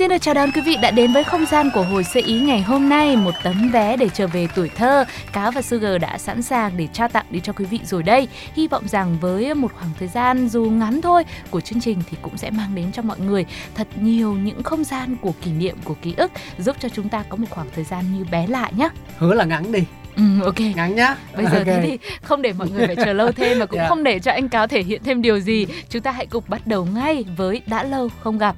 Xin 0.00 0.08
được 0.08 0.18
chào 0.20 0.34
đón 0.34 0.50
quý 0.54 0.60
vị 0.60 0.76
đã 0.82 0.90
đến 0.90 1.12
với 1.12 1.24
không 1.24 1.46
gian 1.46 1.70
của 1.74 1.82
hồi 1.82 2.04
sơ 2.04 2.20
ý 2.24 2.40
ngày 2.40 2.62
hôm 2.62 2.88
nay 2.88 3.16
Một 3.16 3.34
tấm 3.42 3.70
vé 3.72 3.96
để 3.96 4.08
trở 4.08 4.26
về 4.26 4.48
tuổi 4.54 4.68
thơ. 4.68 5.04
Cáo 5.32 5.50
và 5.50 5.62
Sugar 5.62 6.00
đã 6.00 6.18
sẵn 6.18 6.42
sàng 6.42 6.76
để 6.76 6.88
trao 6.92 7.08
tặng 7.08 7.24
đi 7.30 7.40
cho 7.40 7.52
quý 7.52 7.64
vị 7.64 7.80
rồi 7.84 8.02
đây. 8.02 8.28
Hy 8.54 8.68
vọng 8.68 8.88
rằng 8.88 9.16
với 9.20 9.54
một 9.54 9.72
khoảng 9.74 9.90
thời 9.98 10.08
gian 10.08 10.48
dù 10.48 10.64
ngắn 10.64 11.00
thôi 11.00 11.24
của 11.50 11.60
chương 11.60 11.80
trình 11.80 12.02
Thì 12.10 12.16
cũng 12.22 12.36
sẽ 12.36 12.50
mang 12.50 12.74
đến 12.74 12.92
cho 12.92 13.02
mọi 13.02 13.20
người 13.20 13.46
thật 13.74 13.88
nhiều 14.00 14.32
những 14.32 14.62
không 14.62 14.84
gian 14.84 15.16
của 15.20 15.32
kỷ 15.42 15.50
niệm, 15.50 15.76
của 15.84 15.96
ký 16.02 16.14
ức 16.16 16.32
Giúp 16.58 16.76
cho 16.80 16.88
chúng 16.88 17.08
ta 17.08 17.24
có 17.28 17.36
một 17.36 17.46
khoảng 17.50 17.68
thời 17.74 17.84
gian 17.84 18.04
như 18.18 18.24
bé 18.30 18.46
lại 18.46 18.72
nhé 18.76 18.88
hứa 19.18 19.34
là 19.34 19.44
ngắn 19.44 19.72
đi. 19.72 19.84
Ừ, 20.16 20.22
ok. 20.44 20.60
Ngắn 20.76 20.94
nhá. 20.94 21.16
Bây 21.36 21.46
giờ 21.46 21.58
Ok. 21.58 21.66
thế 21.66 21.80
thì 21.82 21.98
không 22.22 22.42
để 22.42 22.52
mọi 22.52 22.70
người 22.70 22.86
phải 22.86 22.96
chờ 22.96 23.12
lâu 23.12 23.32
thêm 23.32 23.58
Mà 23.58 23.66
cũng 23.66 23.78
Dạ. 23.78 23.88
không 23.88 24.04
để 24.04 24.18
cho 24.18 24.32
anh 24.32 24.48
Cáo 24.48 24.66
thể 24.66 24.82
hiện 24.82 25.02
thêm 25.04 25.22
điều 25.22 25.40
gì. 25.40 25.66
Chúng 25.88 26.02
ta 26.02 26.10
hãy 26.10 26.26
cùng 26.26 26.44
bắt 26.48 26.66
đầu 26.66 26.84
ngay 26.94 27.24
với 27.36 27.62
Đã 27.66 27.82
lâu 27.82 28.08
không 28.22 28.38
gặp 28.38 28.56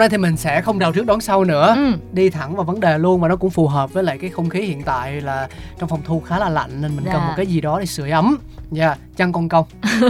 nay 0.00 0.08
thì 0.08 0.18
mình 0.18 0.36
sẽ 0.36 0.60
không 0.62 0.78
đào 0.78 0.92
trước 0.92 1.06
đón 1.06 1.20
sau 1.20 1.44
nữa 1.44 1.74
ừ. 1.76 1.92
đi 2.12 2.30
thẳng 2.30 2.56
vào 2.56 2.64
vấn 2.64 2.80
đề 2.80 2.98
luôn 2.98 3.20
và 3.20 3.28
nó 3.28 3.36
cũng 3.36 3.50
phù 3.50 3.66
hợp 3.68 3.92
với 3.92 4.04
lại 4.04 4.18
cái 4.18 4.30
không 4.30 4.48
khí 4.48 4.60
hiện 4.60 4.82
tại 4.82 5.20
là 5.20 5.48
trong 5.78 5.88
phòng 5.88 6.00
thu 6.04 6.20
khá 6.20 6.38
là 6.38 6.48
lạnh 6.48 6.70
nên 6.82 6.96
mình 6.96 7.04
Dạ. 7.06 7.12
cần 7.12 7.22
một 7.26 7.32
cái 7.36 7.46
gì 7.46 7.60
đó 7.60 7.80
để 7.80 7.86
sưởi 7.86 8.10
ấm 8.10 8.38
dạ 8.70 8.96
chăn 9.16 9.32
con 9.32 9.48
công 9.48 9.64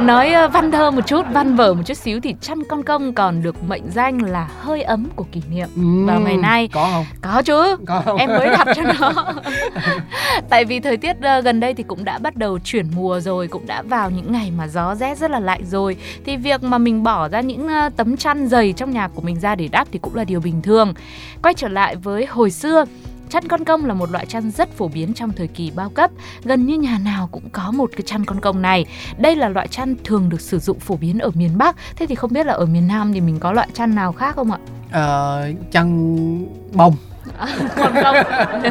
Nói 0.00 0.32
ờ, 0.32 0.48
văn 0.48 0.70
thơ 0.70 0.90
một 0.90 1.06
chút, 1.06 1.22
văn 1.32 1.56
vở 1.56 1.74
một 1.74 1.82
chút 1.86 1.96
xíu 1.96 2.20
thì 2.20 2.34
chăn 2.40 2.64
con 2.68 2.82
công 2.82 3.12
còn 3.12 3.42
được 3.42 3.64
mệnh 3.64 3.90
danh 3.90 4.22
là 4.22 4.48
hơi 4.60 4.82
ấm 4.82 5.06
của 5.16 5.24
kỷ 5.32 5.42
niệm. 5.50 5.68
Ừm, 5.76 6.06
Vào 6.06 6.20
ngày 6.20 6.36
nay. 6.36 6.68
có 6.72 6.88
không 6.92 7.04
Có 7.20 7.42
chứ, 7.42 7.76
có 7.86 8.02
không 8.04 8.16
em 8.18 8.28
mới 8.30 8.48
đặt 8.48 8.66
cho 8.76 8.82
nó. 8.82 9.12
Tại 10.48 10.64
vì 10.64 10.80
thời 10.80 10.96
tiết 10.96 11.16
ờ, 11.22 11.40
gần 11.40 11.60
đây 11.60 11.74
thì 11.74 11.82
cũng 11.82 12.04
đã 12.04 12.18
bắt 12.18 12.36
đầu 12.36 12.58
chuyển 12.58 12.86
mùa 12.96 13.20
rồi, 13.20 13.48
cũng 13.48 13.66
đã 13.66 13.82
vào 13.82 14.10
những 14.10 14.32
ngày 14.32 14.52
mà 14.58 14.68
gió 14.68 14.94
rét 14.94 15.18
rất 15.18 15.30
là 15.30 15.40
lạnh 15.40 15.60
rồi. 15.66 15.96
Thì 16.24 16.36
việc 16.36 16.62
mà 16.62 16.78
mình 16.78 17.02
bỏ 17.02 17.28
ra 17.28 17.40
những 17.40 17.68
ờ, 17.68 17.88
tấm 17.96 18.16
chăn 18.16 18.48
dày 18.48 18.72
trong 18.72 18.90
nhà 18.90 19.08
của 19.08 19.20
mình 19.22 19.40
ra 19.40 19.54
để 19.54 19.68
đắp 19.72 19.88
thì 19.92 19.98
cũng 19.98 20.14
là 20.14 20.24
điều 20.24 20.40
bình 20.40 20.62
thường. 20.62 20.94
Quay 21.42 21.54
trở 21.54 21.68
lại 21.68 21.96
với 21.96 22.26
hồi 22.26 22.50
xưa, 22.50 22.84
Chăn 23.32 23.48
con 23.48 23.64
công 23.64 23.84
là 23.84 23.94
một 23.94 24.10
loại 24.10 24.26
chăn 24.26 24.50
rất 24.50 24.76
phổ 24.76 24.88
biến 24.88 25.14
trong 25.14 25.32
thời 25.32 25.46
kỳ 25.46 25.70
bao 25.70 25.90
cấp. 25.90 26.10
Gần 26.44 26.66
như 26.66 26.78
nhà 26.78 26.98
nào 26.98 27.28
cũng 27.32 27.50
có 27.50 27.70
một 27.70 27.90
cái 27.92 28.02
chăn 28.02 28.24
con 28.24 28.40
công 28.40 28.62
này. 28.62 28.86
Đây 29.18 29.36
là 29.36 29.48
loại 29.48 29.68
chăn 29.68 29.94
thường 30.04 30.28
được 30.28 30.40
sử 30.40 30.58
dụng 30.58 30.78
phổ 30.78 30.96
biến 30.96 31.18
ở 31.18 31.30
miền 31.34 31.58
Bắc. 31.58 31.76
Thế 31.96 32.06
thì 32.06 32.14
không 32.14 32.32
biết 32.32 32.46
là 32.46 32.52
ở 32.52 32.66
miền 32.66 32.86
Nam 32.88 33.12
thì 33.12 33.20
mình 33.20 33.38
có 33.40 33.52
loại 33.52 33.68
chăn 33.72 33.94
nào 33.94 34.12
khác 34.12 34.36
không 34.36 34.52
ạ? 34.52 34.58
Ờ, 34.90 35.48
chăn 35.70 36.46
bông 36.72 36.96
con 37.76 37.92
công, 38.02 38.16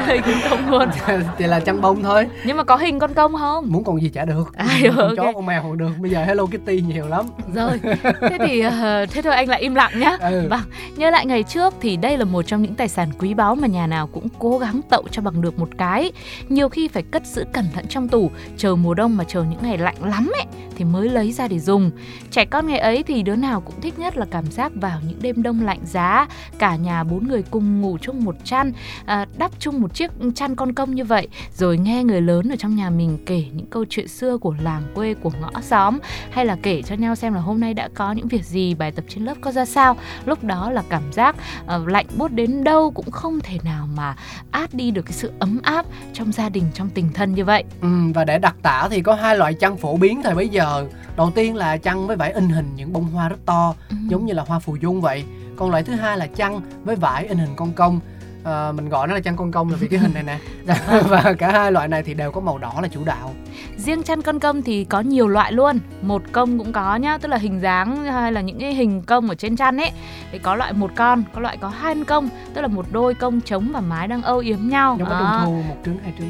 hình 0.07 0.21
công 0.49 0.69
luôn. 0.71 0.89
thì 1.37 1.45
là 1.47 1.59
chăn 1.59 1.81
bông 1.81 2.03
thôi 2.03 2.27
Nhưng 2.45 2.57
mà 2.57 2.63
có 2.63 2.75
hình 2.75 2.99
con 2.99 3.13
công 3.13 3.33
không? 3.35 3.65
muốn 3.67 3.83
con 3.83 4.01
gì 4.01 4.09
chả 4.09 4.25
được 4.25 4.53
À, 4.57 4.65
ừ, 4.83 4.89
con 4.97 5.07
ok. 5.07 5.15
chó 5.17 5.31
con 5.35 5.45
mèo 5.45 5.61
cũng 5.63 5.77
được 5.77 5.89
bây 5.99 6.11
giờ 6.11 6.23
Hello 6.25 6.45
Kitty 6.45 6.81
nhiều 6.81 7.07
lắm 7.07 7.25
Rồi, 7.55 7.79
thế 8.21 8.37
thì 8.47 8.59
ờ, 8.61 9.05
thế 9.05 9.21
thôi 9.21 9.33
anh 9.35 9.49
lại 9.49 9.61
im 9.61 9.75
lặng 9.75 9.91
nhá. 9.99 10.17
ừ. 10.21 10.47
Vâng, 10.49 10.61
nhớ 10.97 11.09
lại 11.09 11.25
ngày 11.25 11.43
trước 11.43 11.73
thì 11.81 11.97
đây 11.97 12.17
là 12.17 12.25
một 12.25 12.41
trong 12.47 12.61
những 12.61 12.75
tài 12.75 12.87
sản 12.87 13.09
quý 13.19 13.33
báu 13.33 13.55
mà 13.55 13.67
nhà 13.67 13.87
nào 13.87 14.07
cũng 14.07 14.27
cố 14.39 14.57
gắng 14.57 14.81
tậu 14.89 15.03
cho 15.11 15.21
bằng 15.21 15.41
được 15.41 15.59
một 15.59 15.69
cái. 15.77 16.11
Nhiều 16.49 16.69
khi 16.69 16.87
phải 16.87 17.03
cất 17.03 17.25
giữ 17.25 17.45
cẩn 17.53 17.65
thận 17.75 17.85
trong 17.87 18.07
tủ, 18.07 18.31
chờ 18.57 18.75
mùa 18.75 18.93
đông 18.93 19.17
mà 19.17 19.23
chờ 19.27 19.43
những 19.43 19.59
ngày 19.61 19.77
lạnh 19.77 19.95
lắm 20.01 20.31
ấy 20.37 20.45
thì 20.81 20.85
mới 20.85 21.09
lấy 21.09 21.31
ra 21.31 21.47
để 21.47 21.59
dùng. 21.59 21.91
Trẻ 22.31 22.45
con 22.45 22.67
ngày 22.67 22.79
ấy 22.79 23.03
thì 23.03 23.23
đứa 23.23 23.35
nào 23.35 23.61
cũng 23.61 23.81
thích 23.81 23.99
nhất 23.99 24.17
là 24.17 24.25
cảm 24.31 24.51
giác 24.51 24.71
vào 24.75 24.99
những 25.07 25.17
đêm 25.21 25.43
đông 25.43 25.65
lạnh 25.65 25.79
giá, 25.85 26.27
cả 26.59 26.75
nhà 26.75 27.03
bốn 27.03 27.27
người 27.27 27.43
cùng 27.51 27.81
ngủ 27.81 27.97
chung 28.01 28.25
một 28.25 28.35
chăn, 28.43 28.71
à, 29.05 29.25
đắp 29.37 29.51
chung 29.59 29.81
một 29.81 29.93
chiếc 29.93 30.11
chăn 30.35 30.55
con 30.55 30.73
công 30.73 30.95
như 30.95 31.03
vậy, 31.03 31.27
rồi 31.57 31.77
nghe 31.77 32.03
người 32.03 32.21
lớn 32.21 32.49
ở 32.49 32.55
trong 32.55 32.75
nhà 32.75 32.89
mình 32.89 33.17
kể 33.25 33.45
những 33.53 33.65
câu 33.65 33.85
chuyện 33.89 34.07
xưa 34.07 34.37
của 34.37 34.55
làng 34.61 34.83
quê 34.95 35.13
của 35.13 35.31
ngõ 35.41 35.61
xóm 35.61 35.99
hay 36.31 36.45
là 36.45 36.57
kể 36.63 36.81
cho 36.81 36.95
nhau 36.95 37.15
xem 37.15 37.33
là 37.33 37.39
hôm 37.39 37.59
nay 37.59 37.73
đã 37.73 37.89
có 37.93 38.11
những 38.11 38.27
việc 38.27 38.45
gì, 38.45 38.73
bài 38.73 38.91
tập 38.91 39.05
trên 39.07 39.25
lớp 39.25 39.35
có 39.41 39.51
ra 39.51 39.65
sao. 39.65 39.97
Lúc 40.25 40.43
đó 40.43 40.71
là 40.71 40.83
cảm 40.89 41.03
giác 41.11 41.35
à, 41.67 41.77
lạnh 41.87 42.05
buốt 42.17 42.31
đến 42.31 42.63
đâu 42.63 42.91
cũng 42.91 43.11
không 43.11 43.39
thể 43.39 43.57
nào 43.63 43.87
mà 43.95 44.15
át 44.51 44.73
đi 44.73 44.91
được 44.91 45.01
cái 45.01 45.13
sự 45.13 45.31
ấm 45.39 45.59
áp 45.63 45.85
trong 46.13 46.31
gia 46.31 46.49
đình, 46.49 46.65
trong 46.73 46.89
tình 46.89 47.13
thân 47.13 47.35
như 47.35 47.45
vậy. 47.45 47.63
Ừ, 47.81 47.87
và 48.13 48.23
để 48.23 48.37
đặc 48.37 48.55
tả 48.61 48.87
thì 48.91 49.01
có 49.01 49.15
hai 49.15 49.37
loại 49.37 49.53
chăn 49.53 49.77
phổ 49.77 49.97
biến 49.97 50.23
thời 50.23 50.35
bấy 50.35 50.49
giờ 50.49 50.70
đầu 51.17 51.31
tiên 51.35 51.55
là 51.55 51.77
chăn 51.77 52.07
với 52.07 52.15
vải 52.17 52.31
in 52.31 52.49
hình 52.49 52.69
những 52.75 52.93
bông 52.93 53.03
hoa 53.11 53.29
rất 53.29 53.39
to 53.45 53.73
Ừ. 53.89 53.95
giống 54.09 54.25
như 54.25 54.33
là 54.33 54.43
hoa 54.47 54.59
phù 54.59 54.75
dung 54.75 55.01
vậy 55.01 55.23
còn 55.57 55.69
loại 55.69 55.83
thứ 55.83 55.93
hai 55.93 56.17
là 56.17 56.27
chăn 56.27 56.61
với 56.83 56.95
vải 56.95 57.25
in 57.27 57.37
hình 57.37 57.53
con 57.55 57.73
công 57.73 57.99
à, 58.43 58.71
mình 58.71 58.89
gọi 58.89 59.07
nó 59.07 59.13
là 59.13 59.19
chăn 59.19 59.35
con 59.37 59.51
công 59.51 59.69
là 59.69 59.77
vì 59.79 59.87
cái 59.87 59.99
hình 59.99 60.13
này 60.13 60.23
nè. 60.23 60.37
Và 61.09 61.33
cả 61.37 61.51
hai 61.51 61.71
loại 61.71 61.87
này 61.87 62.03
thì 62.03 62.13
đều 62.13 62.31
có 62.31 62.41
màu 62.41 62.57
đỏ 62.57 62.73
là 62.81 62.87
chủ 62.87 63.03
đạo. 63.05 63.33
Riêng 63.77 64.03
chăn 64.03 64.21
con 64.21 64.39
công 64.39 64.61
thì 64.61 64.85
có 64.85 64.99
nhiều 64.99 65.27
loại 65.27 65.51
luôn. 65.51 65.79
Một 66.01 66.21
công 66.31 66.57
cũng 66.57 66.73
có 66.73 66.95
nhá 66.95 67.17
Tức 67.17 67.29
là 67.29 67.37
hình 67.37 67.59
dáng 67.59 68.05
hay 68.05 68.31
là 68.31 68.41
những 68.41 68.59
cái 68.59 68.73
hình 68.73 69.01
công 69.01 69.29
ở 69.29 69.35
trên 69.35 69.55
chăn 69.55 69.77
ấy. 69.77 69.91
Thì 70.31 70.39
có 70.39 70.55
loại 70.55 70.73
một 70.73 70.91
con 70.95 71.23
Có 71.33 71.41
loại 71.41 71.57
có 71.57 71.67
hai 71.69 71.95
công 72.07 72.29
Tức 72.53 72.61
là 72.61 72.67
một 72.67 72.85
đôi 72.91 73.13
công 73.13 73.41
trống 73.41 73.69
và 73.73 73.81
mái 73.81 74.07
đang 74.07 74.21
âu 74.21 74.37
yếm 74.37 74.59
nhau. 74.61 74.97
Ở 75.05 75.19
trung 75.19 75.45
thu 75.45 75.61
một 75.69 75.75
trứng 75.85 75.97
hai 76.03 76.13
trứng. 76.17 76.29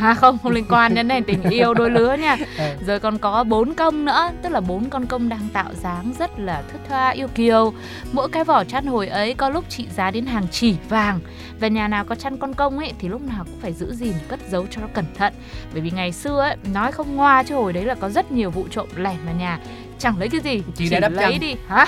À 0.00 0.14
không, 0.14 0.38
không 0.42 0.52
liên 0.52 0.64
quan 0.68 0.94
đến 0.94 1.08
này 1.08 1.20
tình 1.20 1.42
yêu 1.42 1.74
đôi 1.74 1.90
lứa 1.90 2.16
nha. 2.20 2.36
Ừ. 2.58 2.64
Rồi 2.86 3.00
còn 3.00 3.18
có 3.18 3.44
bốn 3.44 3.74
công 3.74 4.04
nữa 4.04 4.30
Tức 4.42 4.52
là 4.52 4.60
bốn 4.60 4.90
con 4.90 5.06
công 5.06 5.28
đang 5.28 5.48
tạo 5.52 5.70
dáng 5.74 6.12
rất 6.18 6.38
là 6.38 6.62
thướt 6.72 6.80
tha 6.88 7.08
yêu 7.08 7.28
kiều. 7.28 7.72
Mỗi 8.12 8.28
cái 8.28 8.44
vỏ 8.44 8.64
chăn 8.64 8.86
hồi 8.86 9.08
ấy 9.08 9.34
có 9.34 9.48
lúc 9.48 9.64
trị 9.68 9.86
giá 9.96 10.10
đến 10.10 10.26
hàng 10.26 10.46
chỉ 10.50 10.76
vàng 10.88 11.20
Và 11.60 11.68
nhà 11.68 11.88
nào 11.88 12.04
có 12.04 12.14
chăn 12.14 12.36
con 12.36 12.54
công 12.54 12.78
ấy 12.78 12.92
Thì 12.98 13.08
lúc 13.08 13.22
nào 13.22 13.44
cũng 13.44 13.60
phải 13.62 13.72
giữ 13.72 13.94
gìn 13.94 14.12
cất 14.28 14.40
giấu 14.50 14.66
cho 14.70 14.80
nó 14.80 14.86
cẩn 14.94 15.04
thận 15.18 15.32
Bởi 15.72 15.80
vì 15.82 15.90
ngày 15.90 16.12
xưa 16.12 16.40
ấy 16.40 16.56
Nói 16.74 16.92
không 16.92 17.16
ngoa 17.16 17.42
chứ 17.42 17.54
hồi 17.54 17.72
đấy 17.72 17.84
là 17.84 17.94
có 17.94 18.08
rất 18.08 18.32
nhiều 18.32 18.50
vụ 18.50 18.64
trộm 18.70 18.88
lẻn 18.96 19.16
vào 19.26 19.34
nhà 19.38 19.58
Chẳng 19.98 20.18
lấy 20.18 20.28
cái 20.28 20.40
gì 20.40 20.62
Chỉ 20.74 20.88
đắp 21.00 21.12
lấy 21.12 21.32
chăn. 21.32 21.40
đi 21.40 21.54
Hả? 21.68 21.86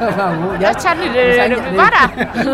Vâng, 0.16 0.56
Đắp 0.60 0.80
chăn 0.82 0.98
thì 1.00 1.08
được 1.48 1.60
bắt 1.76 1.92
à? 1.92 2.08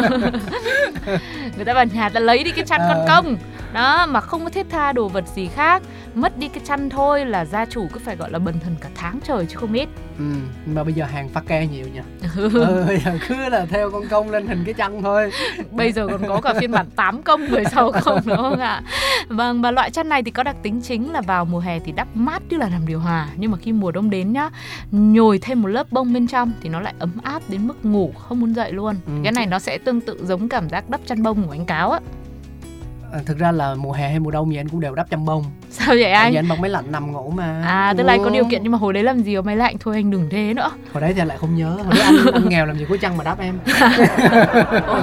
Người 1.56 1.64
ta 1.64 1.74
vào 1.74 1.84
nhà 1.84 2.08
ta 2.08 2.20
lấy 2.20 2.44
đi 2.44 2.50
cái 2.50 2.64
chăn 2.64 2.80
con 2.88 2.98
Ờ. 2.98 3.04
công 3.08 3.36
đó 3.74 4.06
mà 4.06 4.20
không 4.20 4.44
có 4.44 4.50
thiết 4.50 4.66
tha 4.70 4.92
đồ 4.92 5.08
vật 5.08 5.24
gì 5.34 5.48
khác. 5.48 5.82
Mất 6.14 6.38
đi 6.38 6.48
cái 6.48 6.64
chăn 6.66 6.90
thôi 6.90 7.26
là 7.26 7.44
gia 7.44 7.64
chủ 7.64 7.86
cứ 7.92 8.00
phải 8.04 8.16
gọi 8.16 8.30
là 8.30 8.38
bần 8.38 8.60
thần 8.60 8.74
cả 8.80 8.88
tháng 8.94 9.18
trời 9.26 9.46
chứ 9.46 9.56
không 9.56 9.72
ít 9.72 9.88
ừ, 10.18 10.24
mà 10.66 10.84
bây 10.84 10.92
giờ 10.92 11.04
hàng 11.04 11.28
pha 11.28 11.40
ke 11.40 11.66
nhiều 11.66 11.86
nha 11.94 12.02
ừ, 12.36 12.84
bây 12.88 12.98
giờ 12.98 13.18
cứ 13.28 13.48
là 13.48 13.66
theo 13.66 13.90
con 13.90 14.08
công 14.08 14.30
lên 14.30 14.46
hình 14.46 14.62
cái 14.64 14.74
chăn 14.74 15.02
thôi. 15.02 15.30
Bây 15.70 15.92
giờ 15.92 16.06
còn 16.10 16.28
có 16.28 16.40
cả 16.40 16.54
phiên 16.60 16.70
bản 16.70 16.86
8 16.96 17.22
công 17.22 17.44
người 17.44 17.64
sau 17.72 17.92
không 17.92 18.20
đúng 18.24 18.36
không 18.36 18.58
ạ? 18.58 18.82
Vâng 19.28 19.62
và 19.62 19.70
loại 19.70 19.90
chăn 19.90 20.08
này 20.08 20.22
thì 20.22 20.30
có 20.30 20.42
đặc 20.42 20.56
tính 20.62 20.80
chính 20.82 21.12
là 21.12 21.20
vào 21.20 21.44
mùa 21.44 21.58
hè 21.58 21.78
thì 21.78 21.92
đắp 21.92 22.08
mát 22.14 22.42
như 22.48 22.56
là 22.56 22.68
làm 22.68 22.86
điều 22.86 23.00
hòa. 23.00 23.28
Nhưng 23.36 23.50
mà 23.50 23.58
khi 23.58 23.72
mùa 23.72 23.90
đông 23.90 24.10
đến 24.10 24.32
nhá 24.32 24.50
nhồi 24.90 25.38
thêm 25.38 25.62
một 25.62 25.68
lớp 25.68 25.92
bông 25.92 26.12
bên 26.12 26.26
trong 26.26 26.52
thì 26.62 26.68
nó 26.68 26.80
lại 26.80 26.94
ấm 26.98 27.10
áp 27.22 27.42
đến 27.48 27.66
mức 27.66 27.84
ngủ 27.84 28.12
không 28.18 28.40
muốn 28.40 28.54
dậy 28.54 28.72
luôn. 28.72 28.96
Ừ. 29.06 29.12
cái 29.22 29.32
này 29.32 29.46
nó 29.46 29.58
sẽ 29.58 29.78
tương 29.78 30.00
tự 30.00 30.26
giống 30.26 30.48
cảm 30.48 30.68
giác 30.68 30.90
đắp 30.90 31.00
chăn 31.06 31.22
bông 31.22 31.42
của 31.42 31.52
anh 31.52 31.66
cáo 31.66 31.90
á 31.90 32.00
thực 33.26 33.38
ra 33.38 33.52
là 33.52 33.74
mùa 33.74 33.92
hè 33.92 34.08
hay 34.08 34.20
mùa 34.20 34.30
đông 34.30 34.50
gì 34.50 34.56
anh 34.56 34.68
cũng 34.68 34.80
đều 34.80 34.94
đắp 34.94 35.10
chăn 35.10 35.24
bông 35.24 35.44
sao 35.74 35.94
vậy 35.94 36.12
anh? 36.12 36.32
vì 36.32 36.38
anh 36.38 36.48
bật 36.48 36.58
máy 36.60 36.70
lạnh 36.70 36.84
nằm 36.92 37.12
ngủ 37.12 37.32
mà. 37.36 37.62
À 37.66 37.94
tức 37.96 38.02
là 38.02 38.12
anh 38.12 38.24
có 38.24 38.30
điều 38.30 38.44
kiện 38.44 38.62
nhưng 38.62 38.72
mà 38.72 38.78
hồi 38.78 38.92
đấy 38.92 39.02
làm 39.02 39.22
gì 39.22 39.34
ở 39.34 39.42
máy 39.42 39.56
lạnh? 39.56 39.76
Thôi 39.80 39.94
anh 39.94 40.10
đừng 40.10 40.28
thế 40.30 40.54
nữa. 40.54 40.70
Hồi 40.92 41.00
đấy 41.00 41.12
thì 41.14 41.20
anh 41.20 41.28
lại 41.28 41.38
không 41.38 41.56
nhớ. 41.56 41.70
Hồi 41.70 41.94
đấy 41.94 42.02
anh, 42.04 42.16
anh 42.34 42.48
nghèo 42.48 42.66
làm 42.66 42.78
gì 42.78 42.84
có 42.88 42.96
chăn 42.96 43.16
mà 43.16 43.24
đắp 43.24 43.38
em. 43.40 43.58
Ừ, 44.86 45.02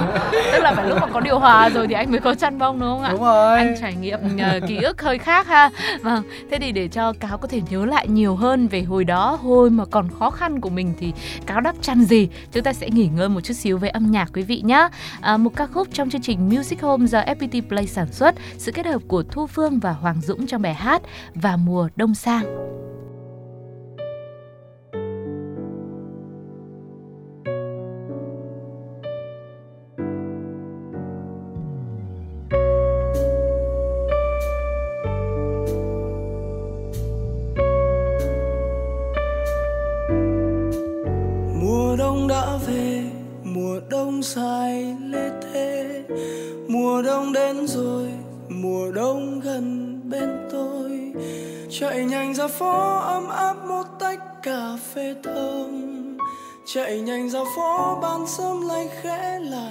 tức 0.52 0.62
là 0.62 0.72
phải 0.76 0.88
lúc 0.88 0.98
mà 1.00 1.06
có 1.06 1.20
điều 1.20 1.38
hòa 1.38 1.70
rồi 1.70 1.86
thì 1.88 1.94
anh 1.94 2.10
mới 2.10 2.20
có 2.20 2.34
chăn 2.34 2.58
bông 2.58 2.80
đúng 2.80 2.88
không 2.88 3.02
ạ? 3.02 3.10
Đúng 3.12 3.22
rồi. 3.22 3.58
Anh 3.58 3.74
trải 3.80 3.94
nghiệm 3.94 4.18
ờ, 4.38 4.60
ký 4.68 4.76
ức 4.76 5.02
hơi 5.02 5.18
khác 5.18 5.46
ha. 5.46 5.70
Vâng 6.02 6.22
thế 6.50 6.58
thì 6.58 6.72
để 6.72 6.88
cho 6.88 7.12
cáo 7.12 7.38
có 7.38 7.48
thể 7.48 7.60
nhớ 7.70 7.84
lại 7.84 8.08
nhiều 8.08 8.36
hơn 8.36 8.68
về 8.68 8.82
hồi 8.82 9.04
đó 9.04 9.38
hồi 9.42 9.70
mà 9.70 9.84
còn 9.84 10.08
khó 10.18 10.30
khăn 10.30 10.60
của 10.60 10.70
mình 10.70 10.94
thì 11.00 11.12
cáo 11.46 11.60
đắp 11.60 11.74
chăn 11.82 12.04
gì? 12.04 12.28
Chúng 12.52 12.62
ta 12.62 12.72
sẽ 12.72 12.88
nghỉ 12.90 13.08
ngơi 13.16 13.28
một 13.28 13.40
chút 13.40 13.54
xíu 13.54 13.78
với 13.78 13.90
âm 13.90 14.10
nhạc 14.10 14.30
quý 14.34 14.42
vị 14.42 14.62
nhé 14.64 14.88
à, 15.20 15.36
một 15.36 15.50
ca 15.56 15.66
khúc 15.66 15.88
trong 15.92 16.10
chương 16.10 16.22
trình 16.22 16.48
Music 16.48 16.82
Home 16.82 17.06
do 17.06 17.20
FPT 17.20 17.62
Play 17.68 17.86
sản 17.86 18.12
xuất 18.12 18.34
sự 18.58 18.72
kết 18.72 18.86
hợp 18.86 19.02
của 19.08 19.22
Thu 19.22 19.46
Phương 19.46 19.78
và 19.78 19.92
Hoàng 19.92 20.20
Dũng 20.20 20.46
trong 20.46 20.61
bài 20.62 20.74
hát 20.74 21.02
và 21.34 21.56
mùa 21.56 21.88
đông 21.96 22.14
sang. 22.14 22.44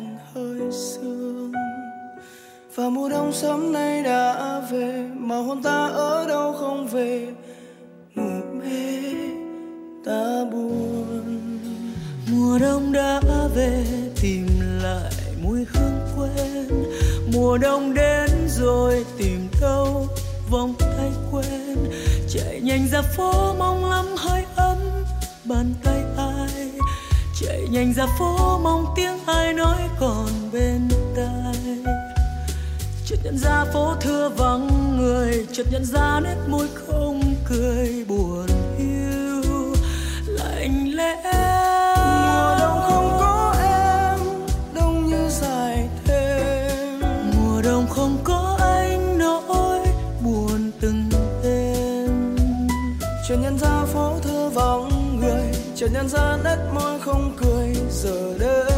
Khẽ 0.02 0.18
hơi 0.34 0.72
sương. 0.72 1.52
Và 2.76 2.90
mùa 2.90 3.10
đông 3.10 3.34
sớm 3.34 3.74
nay 3.74 4.04
đã 4.04 4.62
về, 4.72 5.10
mà 5.18 5.38
hôn 5.38 5.64
ta 5.64 5.88
ở 5.88 6.26
đâu 6.28 6.54
không 6.60 6.88
về? 6.88 7.28
Ngủ 8.16 8.42
mê 8.54 9.02
ta 10.06 10.46
buồn. 10.52 11.60
Mùa 12.32 12.60
đông 12.60 12.92
đã 12.94 13.22
về, 13.56 13.86
tìm 14.22 14.48
lại 14.84 15.14
mùi 15.44 15.66
hương 15.74 16.00
quen. 16.18 16.86
Mùa 17.34 17.58
đông 17.58 17.94
đến 17.94 18.30
rồi, 18.48 19.06
tìm 19.18 19.48
đâu 19.62 20.08
vòng 20.50 20.74
tay 20.80 21.12
quen. 21.32 21.78
Chạy 22.30 22.62
nhanh 22.62 22.88
ra 22.92 23.02
phố 23.02 23.54
mong 23.60 23.90
lắm, 23.90 24.06
hơi 24.18 24.44
ấm 24.56 24.78
bàn 25.46 25.74
tay 25.84 26.04
ai 26.18 26.31
chạy 27.52 27.68
nhanh 27.72 27.94
ra 27.94 28.06
phố, 28.20 28.60
mong 28.64 28.86
tiếng 28.96 29.18
ai 29.26 29.54
nói 29.54 29.82
còn 30.00 30.28
bên 30.54 30.90
tai. 31.16 31.78
Chợt 33.06 33.16
nhận 33.24 33.38
ra 33.38 33.66
phố 33.74 33.96
thưa 34.02 34.30
vắng 34.30 34.98
người, 34.98 35.46
chợt 35.52 35.64
nhận 35.72 35.86
ra 35.86 36.20
nét 36.24 36.36
môi 36.48 36.68
không 36.74 37.36
cười 37.50 38.06
buồn 38.08 38.48
hiu. 38.78 39.76
Lạnh 40.28 40.92
lẽ 40.96 41.16
nhân 55.94 56.10
ra 56.10 56.38
nét 56.44 56.58
môi 56.74 57.00
không 57.00 57.34
cười 57.38 57.76
giờ 57.90 58.38
đây. 58.40 58.71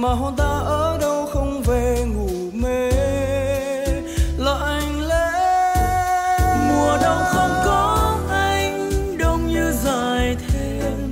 Màu 0.00 0.16
mà 0.16 0.30
ta 0.36 0.58
ở 0.64 0.98
đâu 1.00 1.26
không 1.26 1.62
về 1.62 2.04
ngủ 2.14 2.28
mê. 2.52 2.90
Lạnh 4.38 5.08
lẽ 5.08 5.30
mùa 6.68 6.98
đông 7.02 7.22
không 7.32 7.50
có 7.64 8.16
anh, 8.30 8.90
đông 9.18 9.48
như 9.48 9.72
dài 9.84 10.36
thêm. 10.48 11.10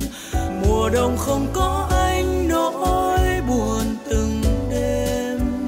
Mùa 0.61 0.89
đông 0.89 1.17
không 1.17 1.47
có 1.53 1.87
anh, 1.91 2.47
nỗi 2.47 3.19
buồn 3.47 3.95
từng 4.09 4.41
đêm. 4.69 5.67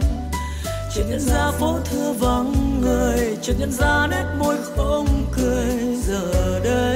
Chợt 0.96 1.04
nhận 1.10 1.20
ra 1.20 1.52
phố 1.52 1.80
thưa 1.92 2.14
vắng 2.20 2.82
người, 2.82 3.38
chợt 3.42 3.54
nhận 3.60 3.72
ra 3.72 4.08
nét 4.12 4.26
môi 4.40 4.56
không 4.76 5.08
cười. 5.32 5.96
Giờ 6.08 6.60
đây 6.64 6.89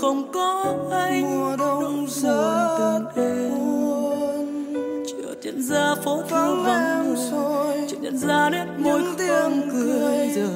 không 0.00 0.32
có 0.32 0.76
anh 0.92 1.40
mùa 1.40 1.56
đông 1.56 2.06
buồn 2.08 2.64
từng 2.78 3.04
đêm 3.16 3.52
chợt 5.06 5.34
nhận 5.42 5.62
ra 5.62 5.94
phố 6.04 6.22
vắng 6.30 6.64
người 6.64 7.86
chợt 7.88 7.96
nhận 8.00 8.18
ra 8.18 8.50
nét 8.50 8.66
môi 8.78 9.02
không 9.18 9.70
cười. 9.72 10.28
giờ 10.34 10.48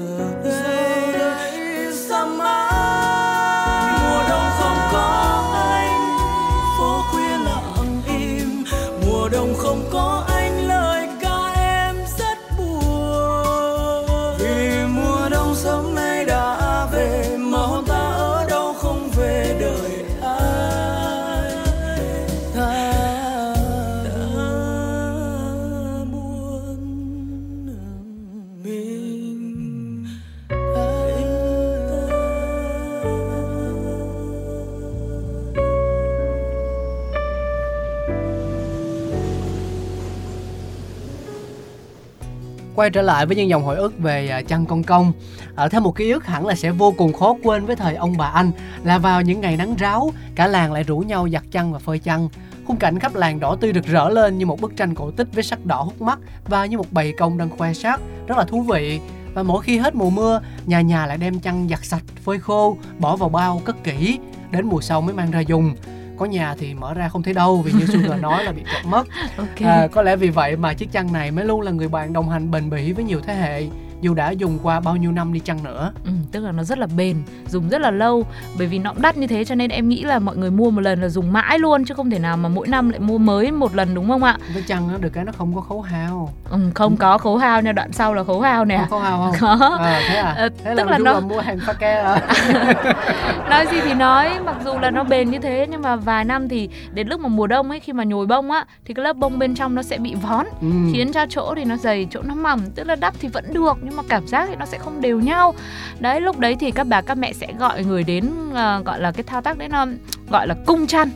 quay 42.75 42.91
trở 42.91 43.03
lại 43.03 43.27
với 43.27 43.37
những 43.37 43.49
dòng 43.49 43.65
hồi 43.65 43.77
ức 43.77 43.99
về 43.99 44.29
à, 44.29 44.43
chăn 44.43 44.67
con 44.67 44.83
công 44.83 45.13
ở 45.55 45.69
thêm 45.69 45.83
một 45.83 45.97
ký 45.97 46.11
ức 46.11 46.27
hẳn 46.27 46.47
là 46.47 46.55
sẽ 46.55 46.71
vô 46.71 46.95
cùng 46.99 47.13
khó 47.13 47.37
quên 47.43 47.67
với 47.67 47.77
thời 47.77 47.95
ông 47.95 48.17
bà 48.17 48.27
anh, 48.27 48.51
là 48.85 48.99
vào 48.99 49.23
những 49.23 49.41
ngày 49.41 49.57
nắng 49.57 49.75
ráo, 49.79 50.11
cả 50.35 50.47
làng 50.47 50.73
lại 50.73 50.83
rủ 50.83 50.99
nhau 50.99 51.29
giặt 51.29 51.43
chăn 51.51 51.73
và 51.73 51.79
phơi 51.79 51.99
chăn. 51.99 52.29
Khung 52.67 52.77
cảnh 52.77 52.99
khắp 52.99 53.15
làng 53.15 53.41
đỏ 53.41 53.57
tươi 53.61 53.73
rực 53.75 53.87
rỡ 53.87 54.09
lên 54.09 54.39
như 54.39 54.47
một 54.47 54.61
bức 54.61 54.77
tranh 54.77 54.95
cổ 54.95 55.11
tích 55.11 55.29
với 55.35 55.45
sắc 55.45 55.67
đỏ 55.67 55.83
hút 55.83 56.03
mắt 56.03 56.19
và 56.49 56.67
như 56.67 56.79
một 56.79 56.93
bầy 56.93 57.13
công 57.19 57.39
đang 57.39 57.51
khoe 57.51 57.73
sắc. 57.73 58.01
Rất 58.27 58.39
là 58.39 58.45
thú 58.45 58.63
vị. 58.63 59.01
Và 59.35 59.43
mỗi 59.43 59.63
khi 59.63 59.79
hết 59.79 59.95
mùa 59.95 60.11
mưa, 60.11 60.41
nhà 60.67 60.81
nhà 60.81 61.07
lại 61.07 61.17
đem 61.17 61.41
chăn 61.41 61.69
giặt 61.71 61.85
sạch, 61.85 62.03
phơi 62.25 62.39
khô, 62.39 62.77
bỏ 62.99 63.17
vào 63.17 63.29
bao 63.29 63.63
cất 63.65 63.85
kỹ. 63.85 64.19
Đến 64.51 64.67
mùa 64.67 64.81
sau 64.81 65.01
mới 65.01 65.15
mang 65.15 65.31
ra 65.31 65.41
dùng 65.41 65.75
có 66.19 66.27
nhà 66.27 66.55
thì 66.59 66.75
mở 66.75 66.95
ra 66.95 67.09
không 67.09 67.23
thấy 67.23 67.35
đâu 67.35 67.63
vì 67.63 67.73
như 67.73 67.87
Sugar 67.87 68.21
nói 68.21 68.45
là 68.45 68.53
bị 68.53 68.63
trộm 68.73 68.91
mất. 68.91 69.07
Ok. 69.37 69.61
À, 69.65 69.87
có 69.93 70.03
lẽ 70.03 70.17
vì 70.17 70.31
vậy 70.31 70.57
mà 70.57 70.75
chiếc 70.75 70.93
chăn 70.93 71.13
này 71.13 71.31
mới 71.31 71.45
luôn 71.45 71.61
là 71.61 71.71
người 71.71 71.89
bạn 71.89 72.13
đồng 72.13 72.29
hành 72.29 72.51
bền 72.51 72.71
bỉ 72.71 72.93
với 72.93 73.05
nhiều 73.05 73.21
thế 73.21 73.35
hệ 73.35 73.67
dù 74.03 74.15
đã 74.15 74.31
dùng 74.31 74.59
qua 74.63 74.81
bao 74.81 74.97
nhiêu 74.97 75.13
năm 75.13 75.33
đi 75.33 75.41
chăng 75.41 75.65
nữa. 75.65 75.93
Ừ, 76.05 76.11
tức 76.33 76.41
là 76.41 76.53
nó 76.53 76.63
rất 76.65 76.79
là 76.79 76.87
bền, 76.97 77.17
dùng 77.49 77.69
rất 77.69 77.81
là 77.81 77.91
lâu. 77.91 78.27
Bởi 78.59 78.67
vì 78.67 78.79
nó 78.79 78.93
cũng 78.93 79.03
đắt 79.03 79.17
như 79.17 79.27
thế 79.27 79.45
cho 79.45 79.55
nên 79.55 79.71
em 79.71 79.89
nghĩ 79.89 80.03
là 80.03 80.19
mọi 80.19 80.37
người 80.37 80.51
mua 80.51 80.71
một 80.71 80.81
lần 80.81 81.01
là 81.03 81.09
dùng 81.09 81.33
mãi 81.33 81.59
luôn 81.59 81.85
Chứ 81.85 81.95
không 81.95 82.11
thể 82.11 82.19
nào 82.19 82.37
mà 82.37 82.49
mỗi 82.49 82.69
năm 82.69 82.91
lại 82.91 83.01
mua 83.01 83.19
mới 83.19 83.51
một 83.51 83.75
lần 83.75 83.95
đúng 83.95 84.09
không 84.09 84.23
ạ? 84.25 84.39
với 84.55 84.63
chăng 84.67 84.93
nó 84.93 84.99
được 84.99 85.11
cái 85.13 85.25
nó 85.25 85.33
không 85.33 85.55
có 85.55 85.61
khấu 85.61 85.81
hao. 85.83 86.33
Ừ, 86.51 86.59
không 86.75 86.97
có 86.97 87.19
khấu 87.19 87.37
hao 87.37 87.63
nha, 87.63 87.73
đoạn 87.73 87.93
sau 87.93 88.15
là 88.15 88.25
khấu 88.25 88.41
hao 88.41 88.65
nè. 88.65 88.77
Không 88.79 88.91
khấu 88.91 88.99
hao 89.01 89.19
không? 89.19 89.37
Có. 89.59 89.77
À, 89.81 90.01
thế 90.09 90.15
à? 90.17 90.35
Ờ, 90.37 90.49
thế 90.65 90.75
tức 90.77 90.85
là, 90.87 90.99
là 90.99 90.99
nó- 90.99 91.13
mà 91.13 91.21
mua 91.21 91.41
hàng 91.41 91.59
pha 91.67 91.73
ke 91.73 91.95
à 91.95 92.21
nói 93.51 93.67
gì 93.73 93.81
thì 93.85 93.95
nói 93.95 94.31
mặc 94.45 94.57
dù 94.65 94.79
là 94.79 94.91
nó 94.91 95.05
bền 95.05 95.31
như 95.31 95.39
thế 95.39 95.67
nhưng 95.71 95.83
mà 95.83 95.97
vài 95.97 96.25
năm 96.25 96.49
thì 96.49 96.69
đến 96.95 97.09
lúc 97.09 97.21
mà 97.21 97.29
mùa 97.29 97.47
đông 97.47 97.71
ấy 97.71 97.81
khi 97.81 97.93
mà 97.93 98.05
nhồi 98.05 98.27
bông 98.27 98.51
á 98.51 98.65
thì 98.85 98.95
cái 98.95 99.05
lớp 99.05 99.17
bông 99.17 99.39
bên 99.39 99.55
trong 99.55 99.75
nó 99.75 99.83
sẽ 99.83 99.99
bị 99.99 100.15
vón 100.15 100.47
ừ. 100.61 100.67
khiến 100.93 101.13
cho 101.13 101.27
chỗ 101.29 101.55
thì 101.57 101.65
nó 101.65 101.77
dày 101.77 102.07
chỗ 102.11 102.23
nó 102.23 102.35
mỏng 102.35 102.61
tức 102.75 102.85
là 102.87 102.97
đắp 102.97 103.15
thì 103.21 103.29
vẫn 103.29 103.45
được 103.55 103.77
nhưng 103.83 103.92
mà 103.97 104.03
cảm 104.09 104.27
giác 104.29 104.47
thì 104.49 104.57
nó 104.57 104.67
sẽ 104.67 104.79
không 104.79 105.01
đều 105.01 105.21
nhau. 105.21 105.55
Đấy 106.01 106.21
lúc 106.21 106.39
đấy 106.39 106.57
thì 106.61 106.71
các 106.71 106.85
bà 106.85 107.01
các 107.01 107.15
mẹ 107.19 107.33
sẽ 107.33 107.47
gọi 107.59 107.85
người 107.85 108.05
đến 108.05 108.31
ờ, 108.55 108.83
gọi 108.85 109.01
là 109.01 109.13
cái 109.13 109.23
thao 109.23 109.41
tác 109.43 109.59
đấy 109.59 109.69
nó 109.69 109.87
gọi 110.31 110.47
là 110.47 110.55
cung 110.67 110.87
chăn. 110.87 111.11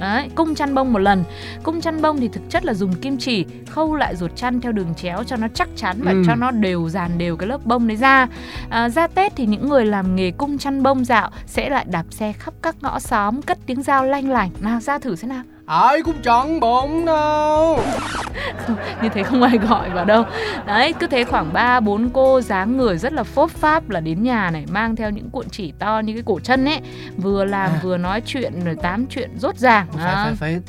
Đấy, 0.00 0.28
cung 0.34 0.54
chăn 0.54 0.74
bông 0.74 0.92
một 0.92 0.98
lần. 0.98 1.24
Cung 1.62 1.80
chăn 1.80 2.02
bông 2.02 2.20
thì 2.20 2.28
thực 2.28 2.50
chất 2.50 2.64
là 2.64 2.74
dùng 2.74 2.94
kim 2.94 3.16
chỉ 3.18 3.44
Khâu 3.70 3.94
lại 3.96 4.16
ruột 4.16 4.36
chăn 4.36 4.60
theo 4.60 4.72
đường 4.72 4.94
chéo 4.96 5.24
cho 5.24 5.36
nó 5.36 5.48
chắc 5.54 5.68
chắn 5.76 5.96
Và 6.02 6.10
Ừ. 6.10 6.22
cho 6.26 6.34
nó 6.34 6.50
đều 6.50 6.88
dàn 6.88 7.18
đều 7.18 7.36
cái 7.36 7.48
lớp 7.48 7.66
bông 7.66 7.86
đấy 7.88 7.96
ra. 7.96 8.28
À, 8.68 8.88
Ra 8.88 9.06
Tết 9.06 9.32
thì 9.36 9.46
những 9.46 9.68
người 9.68 9.84
làm 9.86 10.16
nghề 10.16 10.30
cung 10.30 10.58
chăn 10.58 10.82
bông 10.82 11.04
dạo 11.04 11.30
Sẽ 11.46 11.68
lại 11.70 11.84
đạp 11.88 12.04
xe 12.10 12.32
khắp 12.32 12.54
các 12.62 12.76
ngõ 12.80 12.98
xóm 12.98 13.42
Cất 13.42 13.58
tiếng 13.66 13.82
dao 13.82 14.04
lanh 14.04 14.30
lảnh. 14.30 14.50
Nào 14.60 14.80
ra 14.80 14.98
thử 14.98 15.16
xem 15.16 15.28
nào 15.28 15.42
ai 15.66 16.02
cũng 16.02 16.22
chẳng 16.22 16.60
bụng 16.60 17.04
đâu. 17.06 17.80
Như 19.02 19.08
thế 19.08 19.22
không 19.22 19.42
ai 19.42 19.58
gọi 19.58 19.90
vào 19.90 20.04
đâu. 20.04 20.24
Đấy 20.66 20.94
cứ 21.00 21.06
thế 21.06 21.24
khoảng 21.24 21.52
3 21.52 21.80
bốn 21.80 22.10
cô 22.12 22.40
dáng 22.40 22.76
người 22.76 22.98
rất 22.98 23.12
là 23.12 23.22
phốp 23.22 23.50
pháp 23.50 23.90
là 23.90 24.00
đến 24.00 24.22
nhà 24.22 24.50
này 24.50 24.64
mang 24.70 24.96
theo 24.96 25.10
những 25.10 25.30
cuộn 25.30 25.48
chỉ 25.50 25.72
to 25.78 25.98
như 26.04 26.12
cái 26.12 26.22
cổ 26.26 26.40
chân 26.40 26.64
ấy. 26.64 26.80
Vừa 27.16 27.44
làm 27.44 27.70
À. 27.70 27.80
vừa 27.82 27.96
nói 27.96 28.22
chuyện 28.26 28.64
rồi 28.64 28.76
tám 28.82 29.06
chuyện 29.06 29.30
rốt 29.38 29.56
ràng 29.56 29.86
phải 29.92 30.04
Đó. 30.14 30.24
phải 30.24 30.34
phải 30.40 30.60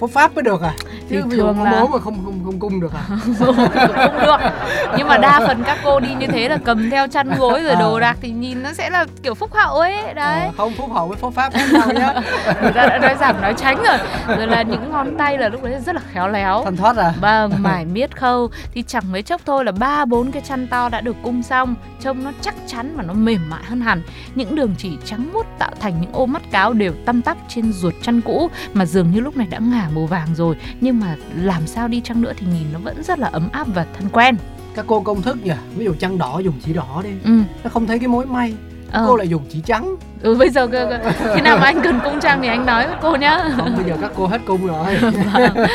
phốt 0.00 0.10
pháp 0.10 0.34
mới 0.34 0.42
được 0.42 0.62
à? 0.62 0.72
Chứ 1.10 1.22
thường 1.30 1.62
là- 1.62 1.70
bố 1.72 1.86
mà 1.86 1.98
không 1.98 2.24
không 2.24 2.40
không 2.44 2.58
cung 2.58 2.80
được 2.80 2.92
à? 2.94 3.02
Không 3.38 3.56
được. 4.20 4.36
Nhưng 4.98 5.08
mà 5.08 5.18
đa 5.18 5.40
phần 5.46 5.62
các 5.66 5.78
cô 5.84 6.00
đi 6.00 6.08
như 6.18 6.26
thế 6.26 6.48
là 6.48 6.58
cầm 6.64 6.90
theo 6.90 7.08
chăn 7.08 7.34
gối 7.38 7.62
rồi 7.62 7.76
đồ 7.76 7.94
À. 7.94 8.00
đạc 8.00 8.16
thì 8.20 8.30
nhìn 8.30 8.62
nó 8.62 8.72
sẽ 8.72 8.90
là 8.90 9.06
kiểu 9.22 9.34
phúc 9.34 9.50
hậu 9.54 9.76
ấy. 9.78 10.14
Đấy. 10.14 10.40
Ờ, 10.44 10.52
không 10.56 10.72
phúc 10.78 10.90
hậu 10.92 11.08
với 11.08 11.16
phốt 11.16 11.34
pháp 11.34 11.52
khác 11.52 11.66
nhau 11.72 11.88
nhá. 11.94 12.14
Người 12.62 12.72
ta 12.72 12.86
đã 12.86 12.98
nói 12.98 13.14
giảm 13.20 13.42
nói 13.42 13.54
tránh 13.56 13.76
rồi 13.76 13.96
rồi 14.40 14.48
là 14.48 14.62
những 14.62 14.90
ngón 14.90 15.16
tay 15.16 15.38
là 15.38 15.48
lúc 15.48 15.62
đấy 15.62 15.80
rất 15.86 15.94
là 15.94 16.00
khéo 16.12 16.28
léo. 16.28 16.62
Thanh 16.64 16.76
thoát 16.76 16.96
à? 16.96 17.14
Vâng, 17.20 17.52
mải 17.62 17.84
miết 17.84 18.16
khâu. 18.16 18.50
Thì 18.74 18.82
chẳng 18.86 19.12
mấy 19.12 19.22
chốc 19.22 19.40
thôi 19.46 19.64
là 19.64 19.72
ba 19.72 20.04
bốn 20.04 20.30
cái 20.30 20.42
chăn 20.42 20.66
to 20.66 20.88
đã 20.88 21.00
được 21.00 21.16
cung 21.22 21.42
xong, 21.42 21.74
trông 22.00 22.24
nó 22.24 22.32
chắc 22.40 22.54
chắn 22.66 22.94
và 22.96 23.02
nó 23.02 23.12
mềm 23.12 23.50
mại 23.50 23.64
hơn 23.64 23.80
hẳn. 23.80 24.02
Những 24.34 24.54
đường 24.54 24.74
chỉ 24.78 24.96
trắng 25.04 25.30
muốt 25.32 25.46
tạo 25.58 25.70
thành 25.80 26.00
những 26.00 26.12
ô 26.12 26.26
mắt 26.26 26.42
cáo 26.50 26.72
đều 26.72 26.92
tăm 27.04 27.22
tắp 27.22 27.36
trên 27.48 27.72
ruột 27.72 27.94
chăn 28.02 28.20
cũ 28.20 28.50
mà 28.72 28.86
dường 28.86 29.10
như 29.10 29.20
lúc 29.20 29.36
này 29.36 29.46
đã 29.50 29.58
ngả 29.58 29.88
màu 29.94 30.06
vàng 30.06 30.28
rồi, 30.34 30.56
nhưng 30.80 31.00
mà 31.00 31.16
làm 31.34 31.66
sao 31.66 31.88
đi 31.88 32.00
chăng 32.00 32.22
nữa 32.22 32.32
thì 32.36 32.46
nhìn 32.46 32.66
nó 32.72 32.78
vẫn 32.78 33.02
rất 33.02 33.18
là 33.18 33.28
ấm 33.32 33.48
áp 33.52 33.66
và 33.74 33.86
thân 33.98 34.08
quen. 34.12 34.36
các 34.74 34.84
cô 34.88 35.00
công 35.00 35.22
thức 35.22 35.44
nhỉ? 35.44 35.52
Ví 35.76 35.84
dụ 35.84 35.94
chăn 35.94 36.18
đỏ 36.18 36.38
dùng 36.38 36.54
chỉ 36.64 36.72
đỏ 36.72 37.00
đi. 37.04 37.10
Ừ. 37.24 37.40
nó 37.64 37.70
không 37.70 37.86
thấy 37.86 37.98
cái 37.98 38.08
mối 38.08 38.26
may 38.26 38.54
Ờ. 38.92 39.04
cô 39.08 39.16
lại 39.16 39.28
dùng 39.28 39.42
chỉ 39.52 39.60
trắng 39.66 39.96
ừ 40.22 40.34
bây 40.34 40.50
giờ 40.50 40.66
cơ- 40.66 40.86
cơ- 40.90 41.12
khi 41.34 41.40
nào 41.40 41.56
mà 41.58 41.64
anh 41.64 41.80
cần 41.84 42.00
cung 42.04 42.20
trang 42.20 42.42
thì 42.42 42.48
anh 42.48 42.66
nói 42.66 42.86
với 42.86 42.96
cô 43.02 43.16
nhá. 43.16 43.38
không 43.56 43.76
bây 43.76 43.84
giờ 43.84 43.96
các 44.00 44.10
cô 44.16 44.26
hết 44.26 44.38
cung 44.46 44.66
rồi 44.66 44.94
Vâng. 45.32 45.66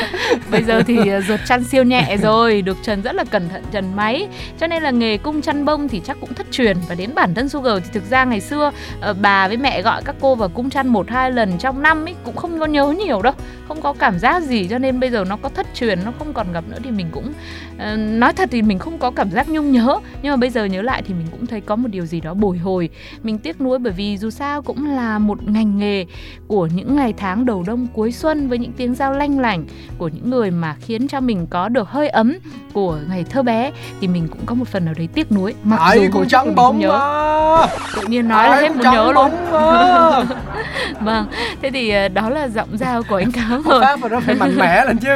Bây 0.52 0.64
giờ 0.64 0.82
thì 0.88 1.10
ờ, 1.10 1.22
ruột 1.22 1.40
chăn 1.46 1.64
siêu 1.64 1.84
nhẹ 1.84 2.18
rồi, 2.22 2.62
được 2.62 2.78
trần 2.84 3.02
rất 3.02 3.16
là 3.16 3.24
cẩn 3.24 3.50
thận 3.50 3.64
trần 3.72 3.96
máy. 3.96 4.28
Cho 4.60 4.68
nên 4.68 4.84
là 4.84 4.92
nghề 4.92 5.18
cung 5.18 5.42
chăn 5.42 5.66
bông 5.66 5.88
thì 5.88 6.02
chắc 6.06 6.18
cũng 6.22 6.34
thất 6.34 6.48
truyền 6.52 6.78
và 6.90 6.96
đến 6.96 7.10
bản 7.16 7.34
thân 7.34 7.50
Sugar 7.50 7.78
thì 7.84 7.90
thực 7.94 8.10
ra 8.10 8.26
ngày 8.26 8.42
xưa 8.42 8.72
ờ, 9.02 9.14
bà 9.22 9.48
với 9.48 9.58
mẹ 9.58 9.82
gọi 9.82 10.02
các 10.06 10.16
cô 10.22 10.36
vào 10.36 10.50
cung 10.50 10.70
chăn 10.70 10.88
một 10.88 11.10
hai 11.10 11.32
lần 11.32 11.58
trong 11.58 11.82
năm 11.82 12.06
ấy 12.06 12.16
cũng 12.24 12.36
không 12.36 12.60
có 12.60 12.66
nhớ 12.66 12.88
nhiều 12.88 13.22
đâu, 13.22 13.34
không 13.68 13.82
có 13.82 13.94
cảm 13.94 14.20
giác 14.20 14.44
gì 14.44 14.68
cho 14.68 14.78
nên 14.78 15.00
bây 15.00 15.10
giờ 15.10 15.26
nó 15.30 15.38
có 15.38 15.50
thất 15.50 15.68
truyền 15.76 16.00
nó 16.06 16.12
không 16.20 16.34
còn 16.34 16.54
gặp 16.54 16.64
nữa 16.70 16.78
thì 16.84 16.92
mình 16.92 17.08
cũng 17.12 17.34
ờ, 17.80 17.96
nói 17.96 18.34
thật 18.34 18.50
thì 18.52 18.62
mình 18.62 18.80
không 18.80 18.98
có 18.98 19.12
cảm 19.12 19.32
giác 19.32 19.50
nhung 19.50 19.72
nhớ 19.72 20.00
nhưng 20.22 20.32
mà 20.32 20.38
bây 20.38 20.50
giờ 20.50 20.66
nhớ 20.66 20.82
lại 20.82 21.02
thì 21.08 21.14
mình 21.14 21.28
cũng 21.32 21.46
thấy 21.46 21.62
có 21.62 21.76
một 21.76 21.88
điều 21.92 22.06
gì 22.06 22.22
đó 22.22 22.34
bồi 22.34 22.58
hồi 22.58 22.90
mình 23.24 23.38
tiếc 23.38 23.62
nuối 23.62 23.80
bởi 23.80 23.94
vì 23.94 24.18
dù 24.18 24.30
sao 24.30 24.62
cũng 24.62 24.86
là 24.86 25.20
một 25.20 25.48
ngành 25.48 25.78
nghề 25.78 26.06
của 26.48 26.68
những 26.76 26.96
ngày 26.96 27.14
tháng 27.18 27.46
đầu 27.46 27.64
đông 27.68 27.88
cuối 27.94 28.12
xuân 28.12 28.50
với 28.50 28.58
những 28.58 28.72
tiếng 28.72 28.96
giao 28.96 29.14
lanh 29.14 29.40
lảnh 29.40 29.66
của 29.98 30.08
những 30.08 30.30
người 30.30 30.52
mà 30.52 30.76
khiến 30.82 31.08
cho 31.08 31.20
mình 31.20 31.48
có 31.50 31.70
được 31.70 31.90
hơi 31.90 32.10
ấm 32.10 32.34
của 32.74 32.98
ngày 33.10 33.26
thơ 33.30 33.44
bé 33.44 33.72
thì 34.02 34.08
mình 34.08 34.28
cũng 34.28 34.46
có 34.46 34.56
một 34.56 34.68
phần 34.68 34.86
nào 34.86 34.94
đấy 34.98 35.08
tiếc 35.14 35.32
nuối. 35.32 35.54
Mặc 35.64 35.80
ai 35.80 36.00
dù 36.00 36.08
cũng 36.12 36.22
là 36.22 36.28
trắng 36.30 36.56
bóng 36.56 36.80
nhớ. 36.80 36.90
mà. 36.90 37.68
Tự 37.96 38.08
nhiên 38.08 38.28
nói 38.28 38.44
là 38.44 38.56
Ai 38.56 38.62
hết 38.62 38.68
cũng 38.68 38.78
muốn 38.78 38.94
nhớ 38.94 39.12
luôn. 39.12 39.32
vâng 41.02 41.28
thế 41.62 41.70
thì 41.72 41.90
ờ, 41.90 42.08
đó 42.08 42.30
là 42.30 42.48
giọng 42.48 42.78
giao 42.78 43.04
của 43.04 43.16
anh 43.16 43.32
cáo 43.32 43.62
rồi 43.66 43.82
pháp 43.82 44.00
mà 44.00 44.10
nó 44.10 44.20
phải 44.20 44.36
mạnh 44.36 44.56
mẽ 44.58 44.86
lên 44.86 44.98
chứ. 44.98 45.10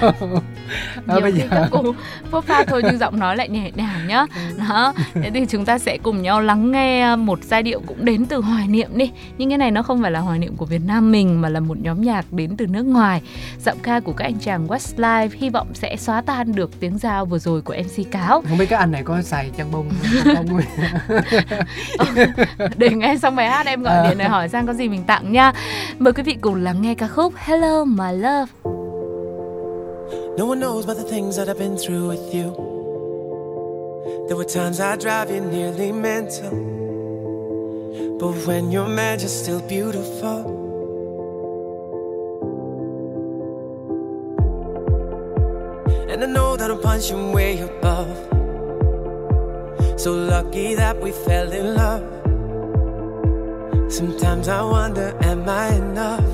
À, 1.06 1.14
nhiều 1.14 1.20
bây 1.20 1.32
giờ. 1.32 1.44
các 1.50 1.68
cô 1.70 1.94
phốt 2.30 2.44
pha 2.44 2.64
thôi 2.64 2.82
nhưng 2.84 2.98
giọng 2.98 3.18
nói 3.18 3.36
lại 3.36 3.48
nhẹ 3.48 3.70
nhàng 3.74 4.06
nhá. 4.06 4.26
Đó 4.68 4.92
thế 5.14 5.30
thì 5.34 5.46
chúng 5.48 5.64
ta 5.64 5.78
sẽ 5.78 5.98
cùng 6.02 6.22
nhau 6.22 6.40
lắng 6.40 6.70
nghe 6.70 7.16
một 7.16 7.38
giai 7.44 7.62
điệu 7.62 7.80
cũng 7.86 8.04
đến 8.04 8.26
từ 8.26 8.40
hoài 8.40 8.66
niệm 8.68 8.88
đi. 8.94 9.10
Nhưng 9.38 9.48
cái 9.48 9.58
này 9.58 9.70
nó 9.70 9.82
không 9.82 10.02
phải 10.02 10.10
là 10.10 10.20
hoài 10.20 10.38
niệm 10.38 10.56
của 10.56 10.66
Việt 10.66 10.82
Nam 10.86 11.12
mình 11.12 11.40
mà 11.40 11.48
là 11.48 11.60
một 11.60 11.78
nhóm 11.80 12.02
nhạc 12.02 12.32
đến 12.32 12.56
từ 12.56 12.66
nước 12.66 12.82
ngoài. 12.82 13.22
Giọng 13.64 13.78
ca 13.82 14.00
của 14.00 14.12
các 14.12 14.24
anh 14.24 14.38
chàng 14.40 14.66
Westlife 14.66 15.28
hy 15.32 15.50
vọng 15.50 15.66
sẽ 15.74 15.96
xóa 15.96 16.20
tan 16.20 16.54
được 16.54 16.80
tiếng 16.80 16.98
giao 16.98 17.24
vừa 17.24 17.38
rồi 17.38 17.62
của 17.62 17.74
MC 17.78 18.10
Cáo. 18.10 18.42
Không 18.48 18.58
biết 18.58 18.66
các 18.66 18.78
anh 18.78 18.92
này 18.92 19.02
có 19.02 19.22
xài 19.22 19.50
chăn 19.56 19.70
bông 19.72 19.90
không? 20.24 20.34
Không 20.36 20.60
để 22.76 22.90
nghe 22.90 23.16
xong 23.16 23.36
bài 23.36 23.48
hát 23.48 23.66
em 23.66 23.82
gọi 23.82 24.08
điện 24.08 24.18
để 24.18 24.28
hỏi 24.28 24.48
sang 24.48 24.66
có 24.66 24.72
gì 24.72 24.88
mình 24.90 25.04
tặng 25.06 25.32
nha 25.32 25.52
mời 25.98 26.12
quý 26.12 26.22
vị 26.22 26.36
cùng 26.40 26.54
lắng 26.54 26.82
nghe 26.82 26.94
ca 26.94 27.08
khúc 27.08 27.32
Hello 27.36 27.84
My 27.84 28.12
Love 28.12 28.52
No 30.38 30.46
one 30.46 30.60
knows 30.60 30.84
about 30.84 30.96
the 30.96 31.10
things 31.10 31.36
that 31.36 31.48
I've 31.48 31.58
been 31.58 31.76
through 31.76 32.08
with 32.08 32.34
you. 32.34 32.70
There 34.28 34.36
were 34.36 34.44
times 34.44 34.80
I 34.80 34.96
drive 34.96 35.30
you 35.34 35.40
nearly 35.40 35.92
mental. 35.92 36.50
But 38.18 38.46
when 38.46 38.70
you're 38.70 38.88
mad, 38.88 39.20
you're 39.20 39.28
still 39.28 39.60
beautiful. 39.68 40.38
And 46.10 46.22
I 46.22 46.26
know 46.26 46.56
that 46.56 46.70
I'm 46.70 46.80
punching 46.80 47.32
way 47.32 47.60
above. 47.60 48.16
So 49.98 50.14
lucky 50.14 50.74
that 50.74 51.00
we 51.02 51.10
fell 51.12 51.52
in 51.52 51.74
love. 51.74 52.02
Sometimes 53.90 54.46
I 54.46 54.62
wonder, 54.62 55.16
am 55.20 55.48
I 55.48 55.74
enough? 55.74 56.30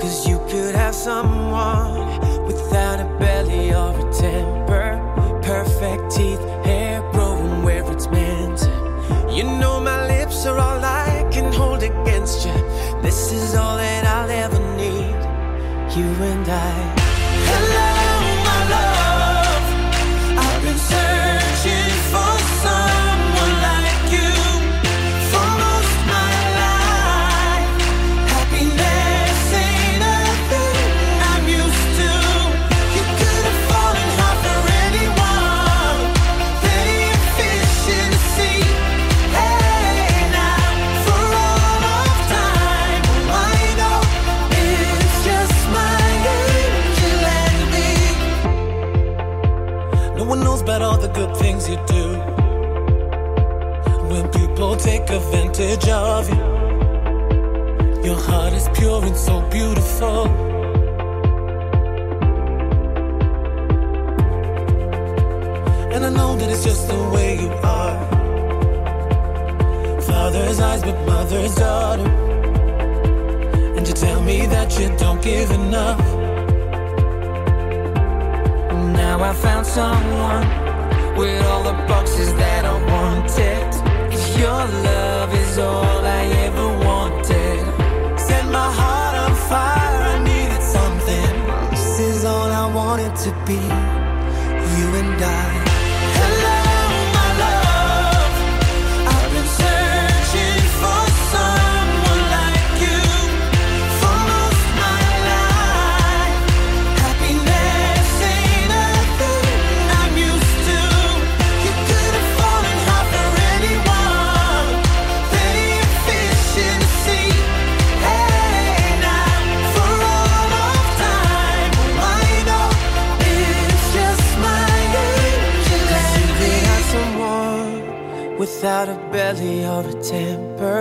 Cause 0.00 0.28
you 0.28 0.38
could 0.48 0.76
have 0.76 0.94
someone 0.94 2.46
without 2.46 3.00
a 3.00 3.18
belly 3.18 3.74
or 3.74 3.90
a 3.98 4.12
temper. 4.12 5.40
Perfect 5.42 6.12
teeth, 6.12 6.38
hair 6.64 7.02
growing 7.10 7.64
where 7.64 7.82
it's 7.92 8.06
meant. 8.10 8.60
You 9.28 9.42
know 9.42 9.80
my 9.80 10.06
lips 10.06 10.46
are 10.46 10.56
all 10.56 10.84
I 10.84 11.28
can 11.32 11.52
hold 11.52 11.82
against 11.82 12.46
you. 12.46 12.54
This 13.02 13.32
is 13.32 13.56
all 13.56 13.78
that 13.78 14.04
I'll 14.04 14.30
ever 14.30 14.60
need. 14.76 15.18
You 15.96 16.06
and 16.30 16.48
I. 16.48 16.72
Hello, 17.50 17.91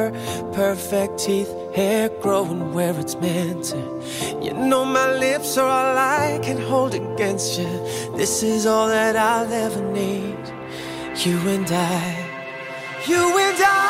temper, 0.10 0.54
perfect 0.54 1.20
teeth, 1.20 1.52
hair 1.76 2.10
growing 2.22 2.74
where 2.74 2.98
it's 3.00 3.16
meant 3.16 3.66
to. 3.66 3.78
You 4.42 4.54
know 4.54 4.86
my 4.86 5.12
lips 5.18 5.58
are 5.58 5.68
all 5.68 5.98
I 5.98 6.40
can 6.42 6.58
hold 6.58 6.94
against 6.94 7.60
you. 7.60 7.70
This 8.18 8.44
is 8.44 8.66
all 8.66 8.88
that 8.88 9.16
I'll 9.16 9.52
ever 9.52 9.82
need. 9.92 10.40
You 11.26 11.38
and 11.50 11.70
I, 11.72 13.06
you 13.08 13.38
and 13.38 13.62
I. 13.62 13.81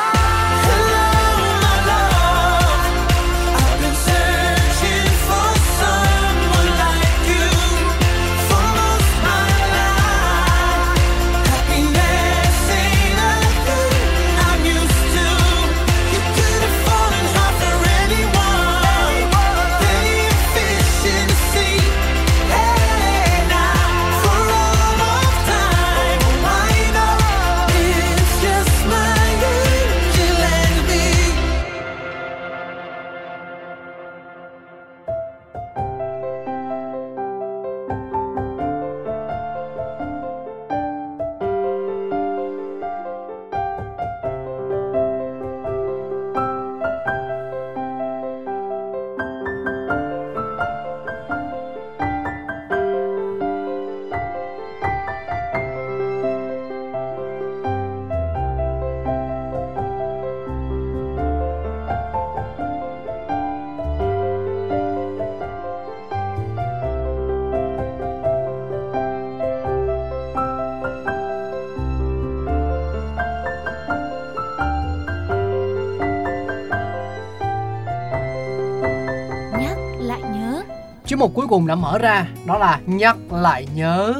mục 81.22 81.34
cuối 81.34 81.46
cùng 81.46 81.66
đã 81.66 81.74
mở 81.74 81.98
ra 81.98 82.26
đó 82.46 82.58
là 82.58 82.80
nhắc 82.86 83.16
lại 83.32 83.66
nhớ 83.74 84.14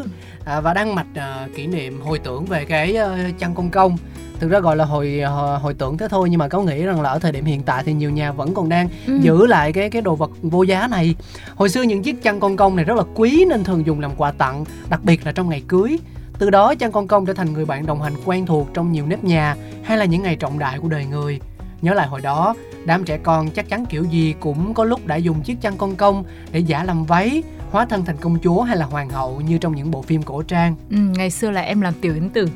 à, 0.44 0.60
và 0.60 0.74
đăng 0.74 0.94
mạch 0.94 1.06
à, 1.14 1.48
kỷ 1.56 1.66
niệm 1.66 2.00
hồi 2.00 2.18
tưởng 2.18 2.44
về 2.44 2.64
cái 2.64 2.96
uh, 3.02 3.38
chăn 3.38 3.54
công 3.54 3.70
công. 3.70 3.96
Thực 4.40 4.50
ra 4.50 4.60
gọi 4.60 4.76
là 4.76 4.84
hồi 4.84 5.20
hồi, 5.20 5.58
hồi 5.58 5.74
tưởng 5.74 5.98
thế 5.98 6.08
thôi 6.08 6.28
nhưng 6.30 6.38
mà 6.38 6.48
có 6.48 6.62
nghĩ 6.62 6.82
rằng 6.82 7.00
là 7.00 7.10
ở 7.10 7.18
thời 7.18 7.32
điểm 7.32 7.44
hiện 7.44 7.62
tại 7.62 7.82
thì 7.86 7.92
nhiều 7.92 8.10
nhà 8.10 8.32
vẫn 8.32 8.54
còn 8.54 8.68
đang 8.68 8.88
Ừ. 9.06 9.18
giữ 9.22 9.46
lại 9.46 9.72
cái 9.72 9.90
cái 9.90 10.02
đồ 10.02 10.16
vật 10.16 10.30
vô 10.42 10.62
giá 10.62 10.86
này. 10.88 11.14
Hồi 11.56 11.68
xưa 11.68 11.82
những 11.82 12.02
chiếc 12.02 12.22
chăn 12.22 12.40
con 12.40 12.56
công 12.56 12.76
này 12.76 12.84
rất 12.84 12.96
là 12.96 13.04
quý 13.14 13.44
nên 13.48 13.64
thường 13.64 13.86
dùng 13.86 14.00
làm 14.00 14.10
quà 14.16 14.32
tặng, 14.32 14.64
đặc 14.90 15.04
biệt 15.04 15.26
là 15.26 15.32
trong 15.32 15.48
ngày 15.48 15.62
cưới. 15.68 15.98
Từ 16.38 16.50
đó 16.50 16.74
chăn 16.74 16.92
con 16.92 17.08
công 17.08 17.26
trở 17.26 17.32
thành 17.32 17.52
người 17.52 17.64
bạn 17.64 17.86
đồng 17.86 18.02
hành 18.02 18.14
quen 18.24 18.46
thuộc 18.46 18.68
trong 18.74 18.92
nhiều 18.92 19.06
nếp 19.06 19.24
nhà 19.24 19.56
hay 19.82 19.98
là 19.98 20.04
những 20.04 20.22
ngày 20.22 20.36
trọng 20.36 20.58
đại 20.58 20.78
của 20.78 20.88
đời 20.88 21.04
người. 21.04 21.40
Nhớ 21.82 21.94
lại 21.94 22.06
hồi 22.06 22.20
đó, 22.20 22.54
đám 22.84 23.04
trẻ 23.04 23.18
con 23.22 23.50
chắc 23.50 23.68
chắn 23.68 23.86
kiểu 23.86 24.04
gì 24.04 24.34
cũng 24.40 24.74
có 24.74 24.84
lúc 24.84 25.06
đã 25.06 25.16
dùng 25.16 25.42
chiếc 25.42 25.60
chăn 25.60 25.76
con 25.76 25.96
công 25.96 26.24
để 26.52 26.58
giả 26.60 26.84
làm 26.84 27.04
váy, 27.04 27.42
hóa 27.70 27.86
thân 27.86 28.04
thành 28.04 28.16
công 28.16 28.38
chúa 28.42 28.62
hay 28.62 28.76
là 28.76 28.86
hoàng 28.86 29.08
hậu 29.08 29.40
như 29.40 29.58
trong 29.58 29.74
những 29.76 29.90
bộ 29.90 30.02
phim 30.02 30.22
cổ 30.22 30.42
trang. 30.42 30.76
ừ, 30.90 30.96
ngày 30.96 31.30
xưa 31.30 31.50
là 31.50 31.60
em 31.60 31.80
làm 31.80 31.94
tiểu 32.00 32.14
yến 32.14 32.30
tử 32.30 32.48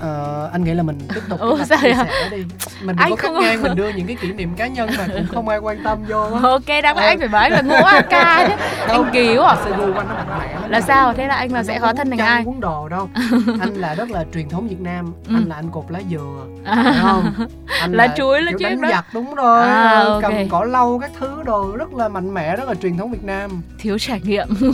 Ờ, 0.00 0.48
anh 0.52 0.64
nghĩ 0.64 0.74
là 0.74 0.82
mình 0.82 0.98
tiếp 1.14 1.20
tục 1.28 1.40
Ủa, 1.40 1.58
sao 1.64 1.78
chia 1.82 1.94
sẻ 1.94 2.28
đi. 2.30 2.44
Mình 2.82 2.96
Anh 2.96 3.10
có 3.10 3.16
không- 3.16 3.34
cắt 3.34 3.40
ngang 3.42 3.62
mình 3.62 3.76
đưa 3.76 3.88
những 3.88 4.06
cái 4.06 4.16
kỷ 4.20 4.32
niệm 4.32 4.54
cá 4.56 4.66
nhân 4.66 4.90
mà 4.98 5.06
cũng 5.12 5.26
không 5.34 5.48
ai 5.48 5.58
quan 5.58 5.82
tâm 5.84 5.98
vô 6.08 6.20
ok 6.42 6.66
đáng 6.82 6.96
lẽ 6.98 7.02
Ờ. 7.04 7.08
anh 7.08 7.18
phải 7.18 7.28
nói 7.28 7.50
là 7.50 7.60
ngũ 7.60 7.74
a 7.74 8.00
ca 8.00 8.46
chứ 8.48 8.54
Không. 8.86 9.04
anh 9.04 9.12
cứu 9.12 9.42
à 9.42 9.56
Sự 9.64 9.70
gu 9.70 9.92
của 9.92 9.98
anh 10.00 10.08
nó 10.08 10.14
mạnh 10.14 10.38
mẽ 10.40 10.68
là 10.68 10.80
sao 10.80 11.12
thế 11.14 11.26
là 11.26 11.34
anh 11.34 11.52
là 11.52 11.58
Anh 11.58 11.64
sẽ 11.64 11.78
hóa 11.78 11.90
uống 11.90 11.96
thân 11.96 12.10
thành 12.10 12.18
ai 12.18 12.42
uống 12.46 12.60
đồ 12.60 12.88
đâu 12.88 13.08
anh 13.60 13.74
là 13.74 13.94
rất 13.94 14.10
là 14.10 14.24
truyền 14.34 14.48
thống 14.48 14.68
Việt 14.68 14.80
Nam 14.80 15.12
Ừ. 15.28 15.34
anh 15.34 15.44
là 15.48 15.54
anh 15.56 15.68
cột 15.70 15.84
lá 15.88 16.00
dừa 16.10 16.44
À. 16.64 16.94
không 17.02 17.32
anh 17.80 17.92
Lá 17.92 18.08
chuối, 18.16 18.42
lá 18.42 18.50
kiểu 18.50 18.58
chiếc 18.58 18.64
đánh 18.64 18.80
đó. 18.80 18.88
giặc 18.92 19.04
đúng 19.14 19.34
rồi 19.34 19.66
À, 19.68 20.00
ok. 20.06 20.22
cầm 20.22 20.32
cỏ 20.48 20.64
lau 20.64 20.98
các 21.02 21.10
thứ 21.20 21.28
đồ 21.44 21.76
rất 21.76 21.94
là 21.94 22.08
mạnh 22.08 22.34
mẽ 22.34 22.56
rất 22.56 22.68
là 22.68 22.74
truyền 22.74 22.96
thống 22.96 23.10
Việt 23.10 23.24
Nam 23.24 23.50
thiếu 23.78 23.98
trải 23.98 24.20
nghiệm 24.24 24.48
ừ. 24.60 24.72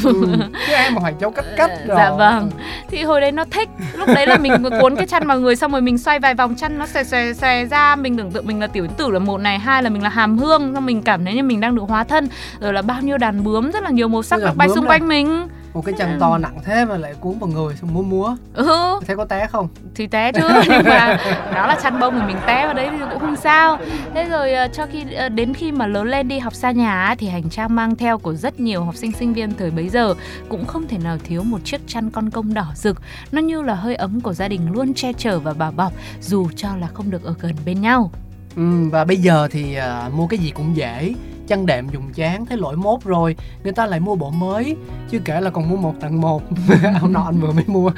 chứ 0.67 0.73
em 0.73 0.95
mà 0.95 1.01
Hoàng 1.01 1.15
Châu 1.21 1.31
cách 1.31 1.45
cách 1.57 1.71
rồi 1.87 1.97
Dạ 1.97 2.11
vâng. 2.11 2.51
thì 2.89 3.03
hồi 3.03 3.21
đấy 3.21 3.33
nó 3.33 3.45
thích 3.51 3.69
lúc 3.97 4.09
đấy 4.15 4.27
là 4.27 4.37
mình 4.37 4.53
cuốn 4.81 4.97
cái 4.97 5.07
chăn 5.21 5.29
vào 5.29 5.41
người 5.41 5.57
xong 5.57 5.73
rồi 5.73 5.81
mình 5.81 5.99
xoay 5.99 6.19
vài 6.19 6.35
vòng 6.35 6.55
chăn 6.55 6.79
nó 6.79 6.87
xòe 6.87 7.05
xòe 7.05 7.33
xòe 7.33 7.65
ra. 7.65 7.97
Mình 7.97 8.17
tưởng 8.17 8.31
tượng 8.31 8.47
mình 8.47 8.61
là 8.61 8.67
tiểu 8.67 8.87
tử 8.87 9.11
là 9.11 9.19
một 9.19 9.39
này 9.39 9.59
hai 9.59 9.83
là 9.83 9.91
mình 9.91 10.03
là 10.03 10.09
hàm 10.09 10.39
hương 10.39 10.75
xong 10.75 10.87
mình 10.87 11.03
cảm 11.03 11.25
thấy 11.25 11.35
như 11.35 11.43
mình 11.43 11.61
đang 11.61 11.75
được 11.75 11.83
hóa 11.89 12.05
thân. 12.05 12.29
Rồi 12.61 12.73
là 12.73 12.83
bao 12.83 13.03
nhiêu 13.03 13.19
đàn 13.19 13.45
bướm 13.45 13.71
rất 13.71 13.83
là 13.83 13.91
nhiều 13.91 14.09
màu 14.09 14.23
sắc 14.23 14.41
được 14.41 14.57
bay 14.57 14.69
xung 14.75 14.87
quanh 14.87 15.09
mình 15.09 15.49
một 15.77 15.83
cái 15.85 15.95
chăn 15.99 16.17
to 16.21 16.39
nặng 16.39 16.59
thế 16.65 16.85
mà 16.85 16.97
lại 16.97 17.15
cuốn 17.21 17.39
vào 17.39 17.51
người 17.51 17.77
xong 17.77 17.95
múa 17.95 18.03
múa. 18.03 18.37
Ừ. 18.55 19.01
Thấy 19.07 19.17
có 19.17 19.25
té 19.25 19.47
không? 19.47 19.69
Thì 19.95 20.07
té 20.07 20.33
chứ 20.33 20.43
nhưng 20.69 20.85
mà 20.85 21.19
nó 21.55 21.67
là 21.67 21.79
chăn 21.83 22.01
bông 22.01 22.21
thì 22.21 22.27
mình 22.27 22.37
té 22.47 22.65
vào 22.65 22.75
đấy 22.75 22.89
thì 22.91 23.05
cũng 23.11 23.21
không 23.21 23.37
sao. 23.37 23.79
Thế 24.15 24.25
rồi 24.25 24.53
ờ, 24.53 24.69
cho 24.69 24.87
khi 24.93 25.13
ờ, 25.13 25.29
đến 25.29 25.55
khi 25.55 25.73
mà 25.73 25.87
lớn 25.87 26.09
lên 26.09 26.29
đi 26.29 26.39
học 26.39 26.55
xa 26.55 26.71
nhà 26.71 27.15
thì 27.19 27.29
hành 27.29 27.51
trang 27.51 27.75
mang 27.75 27.97
theo 27.97 28.19
của 28.19 28.35
rất 28.35 28.61
nhiều 28.61 28.85
học 28.85 28.97
sinh 28.97 29.13
sinh 29.13 29.33
viên 29.33 29.55
thời 29.55 29.71
bấy 29.71 29.89
giờ 29.89 30.15
cũng 30.49 30.67
không 30.67 30.89
thể 30.89 30.99
nào 30.99 31.19
thiếu 31.25 31.43
một 31.43 31.59
chiếc 31.65 31.81
chăn 31.87 32.11
con 32.11 32.31
công 32.31 32.55
đỏ 32.55 32.67
rực. 32.75 33.03
Nó 33.33 33.41
như 33.41 33.63
là 33.63 33.75
hơi 33.75 33.95
ấm 33.95 34.21
của 34.21 34.33
gia 34.33 34.49
đình 34.49 34.73
luôn 34.73 34.95
che 34.95 35.13
chở 35.13 35.39
và 35.39 35.53
bảo 35.53 35.73
bọc 35.73 35.93
dù 36.21 36.49
cho 36.57 36.69
là 36.81 36.87
không 36.95 37.11
được 37.11 37.25
ở 37.25 37.35
gần 37.41 37.53
bên 37.67 37.81
nhau. 37.81 38.11
Ừ, 38.57 38.89
và 38.91 39.05
bây 39.05 39.17
giờ 39.17 39.49
thì 39.51 39.75
à, 39.75 40.11
mua 40.15 40.27
cái 40.27 40.39
gì 40.39 40.51
cũng 40.51 40.77
dễ 40.77 41.15
chăn 41.49 41.67
đệm 41.67 41.89
dùng 41.89 42.13
chán 42.13 42.47
thấy 42.47 42.59
lỗi 42.59 42.77
mốt 42.77 43.05
rồi 43.05 43.37
người 43.65 43.73
ta 43.73 43.87
lại 43.87 44.01
mua 44.01 44.15
bộ 44.15 44.31
mới 44.31 44.77
chứ 45.11 45.19
kể 45.25 45.41
là 45.41 45.51
còn 45.51 45.69
mua 45.69 45.77
một 45.77 45.95
tặng 46.01 46.21
một. 46.21 46.43
Hôm 47.01 47.13
nọ 47.13 47.23
anh 47.25 47.41
vừa 47.41 47.53
mới 47.53 47.65
mua. 47.67 47.91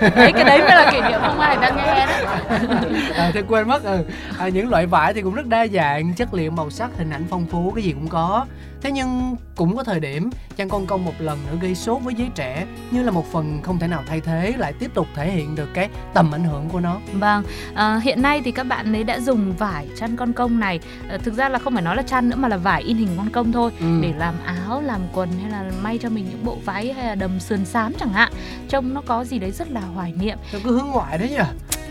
Đấy 0.00 0.32
cái 0.32 0.44
đấy 0.44 0.58
mới 0.58 0.68
là 0.68 0.90
kỷ 0.92 1.00
niệm 1.00 1.20
không 1.20 1.40
ai 1.40 1.56
đang 1.56 1.76
nghe 1.76 2.06
đó. 2.06 2.12
À, 3.14 3.30
thì 3.34 3.40
quên 3.48 3.68
mất 3.68 3.84
ừ. 3.84 4.04
À, 4.38 4.48
những 4.48 4.70
loại 4.70 4.86
vải 4.86 5.14
thì 5.14 5.22
cũng 5.22 5.34
rất 5.34 5.46
đa 5.46 5.66
dạng 5.66 6.14
chất 6.14 6.34
liệu 6.34 6.50
màu 6.50 6.70
sắc 6.70 6.90
hình 6.98 7.10
ảnh 7.10 7.24
phong 7.30 7.46
phú 7.46 7.72
cái 7.74 7.84
gì 7.84 7.92
cũng 7.92 8.08
có 8.08 8.46
thế 8.82 8.92
nhưng 8.92 9.36
cũng 9.56 9.76
có 9.76 9.84
thời 9.84 10.00
điểm 10.00 10.30
chăn 10.56 10.68
con 10.68 10.86
công 10.86 11.04
một 11.04 11.12
lần 11.18 11.38
nữa 11.46 11.58
gây 11.62 11.74
sốt 11.74 12.02
với 12.02 12.14
giới 12.14 12.28
trẻ 12.34 12.66
như 12.90 13.02
là 13.02 13.10
một 13.10 13.32
phần 13.32 13.62
không 13.62 13.78
thể 13.78 13.86
nào 13.86 14.02
thay 14.08 14.20
thế 14.20 14.54
lại 14.58 14.72
tiếp 14.72 14.90
tục 14.94 15.06
thể 15.14 15.30
hiện 15.30 15.54
được 15.54 15.68
cái 15.74 15.88
tầm 16.14 16.34
ảnh 16.34 16.44
hưởng 16.44 16.68
của 16.68 16.80
nó. 16.80 17.00
Vâng, 17.12 17.44
à, 17.74 18.00
hiện 18.02 18.22
nay 18.22 18.40
thì 18.44 18.50
các 18.52 18.64
bạn 18.64 18.92
ấy 18.96 19.04
đã 19.04 19.20
dùng 19.20 19.52
vải 19.52 19.88
chăn 19.96 20.16
con 20.16 20.32
công 20.32 20.60
này. 20.60 20.80
À, 21.08 21.18
Thực 21.24 21.34
ra 21.34 21.48
là 21.48 21.58
không 21.58 21.72
phải 21.72 21.82
nói 21.82 21.96
là 21.96 22.02
chăn 22.02 22.28
nữa 22.28 22.36
mà 22.36 22.48
là 22.48 22.56
vải 22.56 22.82
in 22.82 22.96
hình 22.96 23.08
con 23.16 23.30
công 23.30 23.52
thôi 23.52 23.70
Ừ. 23.80 23.98
Để 24.02 24.12
làm 24.18 24.34
áo, 24.44 24.82
làm 24.82 25.00
quần 25.12 25.28
hay 25.42 25.50
là 25.50 25.64
may 25.82 25.98
cho 25.98 26.08
mình 26.08 26.26
những 26.30 26.44
bộ 26.44 26.56
váy 26.64 26.92
hay 26.92 27.06
là 27.06 27.14
đầm 27.14 27.40
sườn 27.40 27.64
xám 27.64 27.92
chẳng 28.00 28.12
hạn. 28.12 28.32
Trông 28.68 28.94
nó 28.94 29.02
có 29.06 29.24
gì 29.24 29.38
đấy 29.38 29.50
rất 29.50 29.70
là 29.70 29.80
hoài 29.80 30.12
niệm. 30.20 30.38
Tôi 30.52 30.60
cứ 30.64 30.78
hướng 30.78 30.86
ngoại 30.86 31.18
đấy 31.18 31.28
nhỉ 31.30 31.36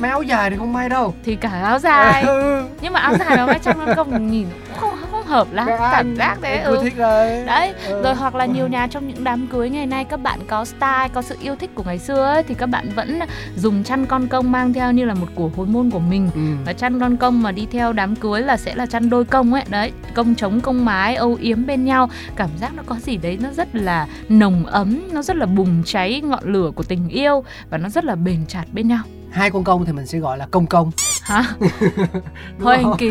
Mấy 0.02 0.10
áo 0.12 0.22
dài 0.24 0.50
thì 0.50 0.56
không 0.58 0.74
may 0.74 0.90
đâu 0.90 1.14
Thì 1.24 1.36
cả 1.36 1.50
áo 1.64 1.80
dài 1.80 2.24
Ừ. 2.24 2.64
Nhưng 2.82 2.94
mà 2.94 3.00
áo 3.00 3.14
dài 3.20 3.38
mà 3.38 3.46
may 3.46 3.60
chăn 3.60 3.78
con 3.86 3.96
công 3.96 4.32
nhìn 4.32 4.48
cũng 4.68 4.78
không, 4.80 4.96
không 5.12 5.24
hợp 5.26 5.48
lắm 5.52 5.66
Các 5.68 5.90
cảm 5.92 6.16
giác 6.16 6.38
thế 6.42 6.58
ừ. 6.58 6.80
thích 6.84 6.94
rồi 6.98 7.44
đấy 7.46 7.74
Ừ. 7.88 8.02
rồi 8.04 8.16
hoặc 8.16 8.36
là 8.36 8.46
nhiều 8.46 8.68
nhà 8.68 8.88
trong 8.88 9.08
những 9.08 9.24
đám 9.24 9.48
cưới 9.48 9.70
ngày 9.70 9.86
nay 9.86 10.04
các 10.04 10.20
bạn 10.20 10.40
có 10.48 10.66
style 10.66 11.08
có 11.14 11.22
sự 11.22 11.38
yêu 11.42 11.56
thích 11.56 11.70
của 11.76 11.84
ngày 11.84 12.00
xưa 12.00 12.26
ấy, 12.26 12.44
thì 12.44 12.54
các 12.56 12.66
bạn 12.66 12.90
vẫn 12.96 13.20
dùng 13.56 13.84
chăn 13.84 14.06
con 14.06 14.28
công 14.28 14.52
mang 14.52 14.74
theo 14.74 14.92
như 14.92 15.06
là 15.06 15.14
một 15.14 15.28
của 15.36 15.50
hồi 15.58 15.68
môn 15.68 15.90
của 15.92 16.00
mình 16.00 16.30
Ừ. 16.36 16.42
và 16.66 16.74
chăn 16.74 17.00
con 17.00 17.18
công 17.18 17.42
mà 17.44 17.52
đi 17.52 17.68
theo 17.72 17.94
đám 17.94 18.16
cưới 18.16 18.42
là 18.42 18.58
sẽ 18.58 18.76
là 18.76 18.86
chăn 18.86 19.10
đôi 19.10 19.26
công 19.26 19.54
ấy 19.54 19.64
đấy 19.70 19.92
công 20.14 20.36
chống 20.36 20.62
công 20.62 20.86
mái 20.86 21.16
âu 21.16 21.38
yếm 21.42 21.66
bên 21.66 21.86
nhau 21.86 22.10
cảm 22.36 22.50
giác 22.62 22.72
nó 22.76 22.84
có 22.86 22.96
gì 22.96 23.18
đấy 23.18 23.38
nó 23.42 23.50
rất 23.52 23.76
là 23.76 24.08
nồng 24.30 24.66
ấm 24.66 25.00
nó 25.12 25.22
rất 25.22 25.36
là 25.36 25.46
bùng 25.46 25.84
cháy 25.86 26.22
ngọn 26.24 26.44
lửa 26.54 26.72
của 26.76 26.84
tình 26.84 27.10
yêu 27.10 27.44
và 27.70 27.78
nó 27.78 27.90
rất 27.90 28.06
là 28.06 28.16
bền 28.16 28.46
chặt 28.48 28.64
bên 28.74 28.88
nhau 28.88 29.02
hai 29.32 29.52
con 29.52 29.63
công 29.63 29.86
thì 29.86 29.91
mình 29.91 30.06
sẽ 30.06 30.20
gọi 30.20 30.38
là 30.38 30.48
công 30.52 30.67
công 30.67 30.91
hả? 31.32 31.44
Hơi 32.60 32.80
không? 32.84 32.98
kỳ 32.98 33.10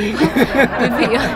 quý 0.80 0.86
vị 0.98 1.04
ơi 1.14 1.28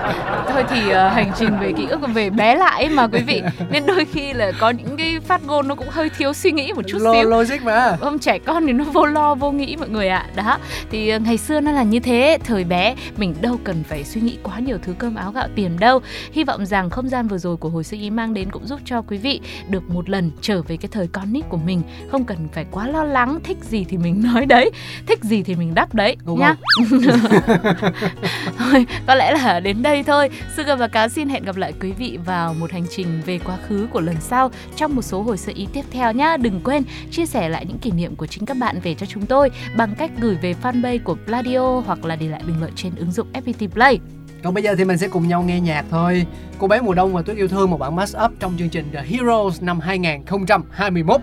thôi 0.48 0.64
thì 0.70 0.90
ờ, 0.90 1.08
hành 1.08 1.32
trình 1.38 1.58
về 1.60 1.72
ký 1.72 1.86
ức 1.86 2.00
về 2.14 2.30
bé 2.30 2.54
lại 2.54 2.88
mà 2.88 3.06
quý 3.08 3.20
vị. 3.26 3.42
Nên 3.70 3.86
đôi 3.86 4.04
khi 4.04 4.32
là 4.32 4.52
có 4.60 4.70
những 4.70 4.96
cái 4.96 5.20
phát 5.20 5.46
ngôn 5.46 5.68
nó 5.68 5.74
cũng 5.74 5.88
hơi 5.90 6.10
thiếu 6.18 6.32
suy 6.32 6.52
nghĩ 6.52 6.72
một 6.72 6.82
chút 6.86 6.98
Lo- 7.00 7.14
xíu. 7.14 7.30
logic 7.30 7.62
mà. 7.64 7.96
Không 8.00 8.18
trẻ 8.18 8.38
con 8.38 8.66
thì 8.66 8.72
nó 8.72 8.84
vô 8.84 9.06
lo 9.06 9.34
vô 9.34 9.52
nghĩ 9.52 9.76
mọi 9.78 9.88
người 9.88 10.08
ạ. 10.08 10.26
Đó. 10.36 10.58
Thì 10.90 11.08
ờ, 11.08 11.18
ngày 11.18 11.36
xưa 11.38 11.60
nó 11.60 11.72
là 11.72 11.82
như 11.82 12.00
thế. 12.00 12.38
Thời 12.44 12.64
bé 12.64 12.94
mình 13.16 13.34
đâu 13.40 13.56
cần 13.64 13.84
phải 13.88 14.04
suy 14.04 14.20
nghĩ 14.20 14.38
quá 14.42 14.58
nhiều 14.58 14.78
thứ 14.82 14.94
cơm 14.98 15.14
áo 15.14 15.32
gạo 15.32 15.48
tiền 15.54 15.76
đâu. 15.80 16.00
Hy 16.32 16.44
vọng 16.44 16.66
rằng 16.66 16.90
không 16.90 17.08
gian 17.08 17.28
vừa 17.28 17.38
rồi 17.38 17.56
của 17.56 17.68
hồi 17.68 17.84
sinh 17.84 18.00
ý 18.00 18.10
mang 18.10 18.34
đến 18.34 18.50
cũng 18.50 18.66
giúp 18.66 18.80
cho 18.84 19.02
quý 19.02 19.16
vị 19.18 19.40
Được 19.68 19.90
một 19.90 20.10
lần 20.10 20.30
trở 20.40 20.62
về 20.62 20.76
cái 20.76 20.88
thời 20.92 21.06
con 21.06 21.32
nít 21.32 21.44
của 21.48 21.56
mình. 21.56 21.82
Không 22.10 22.24
cần 22.24 22.48
phải 22.52 22.66
quá 22.70 22.88
lo 22.88 23.04
lắng 23.04 23.38
Thích 23.44 23.58
gì 23.62 23.84
thì 23.88 23.96
mình 23.96 24.22
nói 24.34 24.46
đấy 24.46 24.70
Thích 25.06 25.24
gì 25.24 25.42
thì 25.42 25.54
mình 25.54 25.74
đắp 25.74 25.94
đấy 25.94 26.16
Đúng 26.24 26.40
nhá 26.40 26.56
Thôi, 28.58 28.86
có 29.06 29.14
lẽ 29.14 29.32
là 29.32 29.60
đến 29.60 29.82
đây 29.82 30.02
thôi. 30.02 30.30
Sugar 30.56 30.78
và 30.78 30.88
Cáo 30.88 31.08
xin 31.08 31.28
hẹn 31.28 31.44
gặp 31.44 31.56
lại 31.56 31.72
quý 31.80 31.92
vị 31.92 32.18
vào 32.24 32.54
một 32.54 32.72
hành 32.72 32.84
trình 32.90 33.20
về 33.26 33.38
quá 33.38 33.58
khứ 33.68 33.88
của 33.92 34.00
lần 34.00 34.16
sau 34.20 34.50
Trong 34.76 34.96
một 34.96 35.02
số 35.02 35.22
hồi 35.22 35.38
sơ 35.38 35.52
ý 35.54 35.66
tiếp 35.72 35.84
theo 35.90 36.12
nhá. 36.12 36.36
Đừng 36.36 36.60
quên 36.64 36.82
chia 37.10 37.26
sẻ 37.26 37.48
lại 37.48 37.64
những 37.68 37.78
kỷ 37.78 37.90
niệm 37.90 38.16
của 38.16 38.26
chính 38.26 38.46
các 38.46 38.56
bạn 38.56 38.80
về 38.80 38.94
cho 38.94 39.06
chúng 39.06 39.26
tôi 39.26 39.50
Bằng 39.76 39.94
cách 39.98 40.10
gửi 40.20 40.36
về 40.42 40.54
fanpage 40.62 40.98
của 41.04 41.16
Pladio 41.26 41.80
Hoặc 41.86 42.04
là 42.04 42.16
để 42.16 42.28
lại 42.28 42.42
bình 42.46 42.60
luận 42.60 42.72
trên 42.76 42.94
ứng 42.94 43.12
dụng 43.12 43.26
FPT 43.32 43.68
Play. 43.68 44.00
Còn 44.42 44.54
bây 44.54 44.62
giờ 44.62 44.74
thì 44.78 44.84
mình 44.84 44.98
sẽ 44.98 45.08
cùng 45.08 45.28
nhau 45.28 45.42
nghe 45.42 45.60
nhạc 45.60 45.84
thôi. 45.90 46.26
Cô 46.58 46.66
bé 46.66 46.80
mùa 46.80 46.94
đông 46.94 47.12
và 47.14 47.22
tuyết 47.22 47.36
yêu 47.36 47.48
thương 47.48 47.70
một 47.70 47.76
bản 47.76 47.96
mash 47.96 48.16
up 48.24 48.32
trong 48.40 48.54
chương 48.58 48.68
trình 48.68 48.84
The 48.92 49.02
Heroes 49.02 49.62
năm 49.62 49.80
2021 49.80 51.20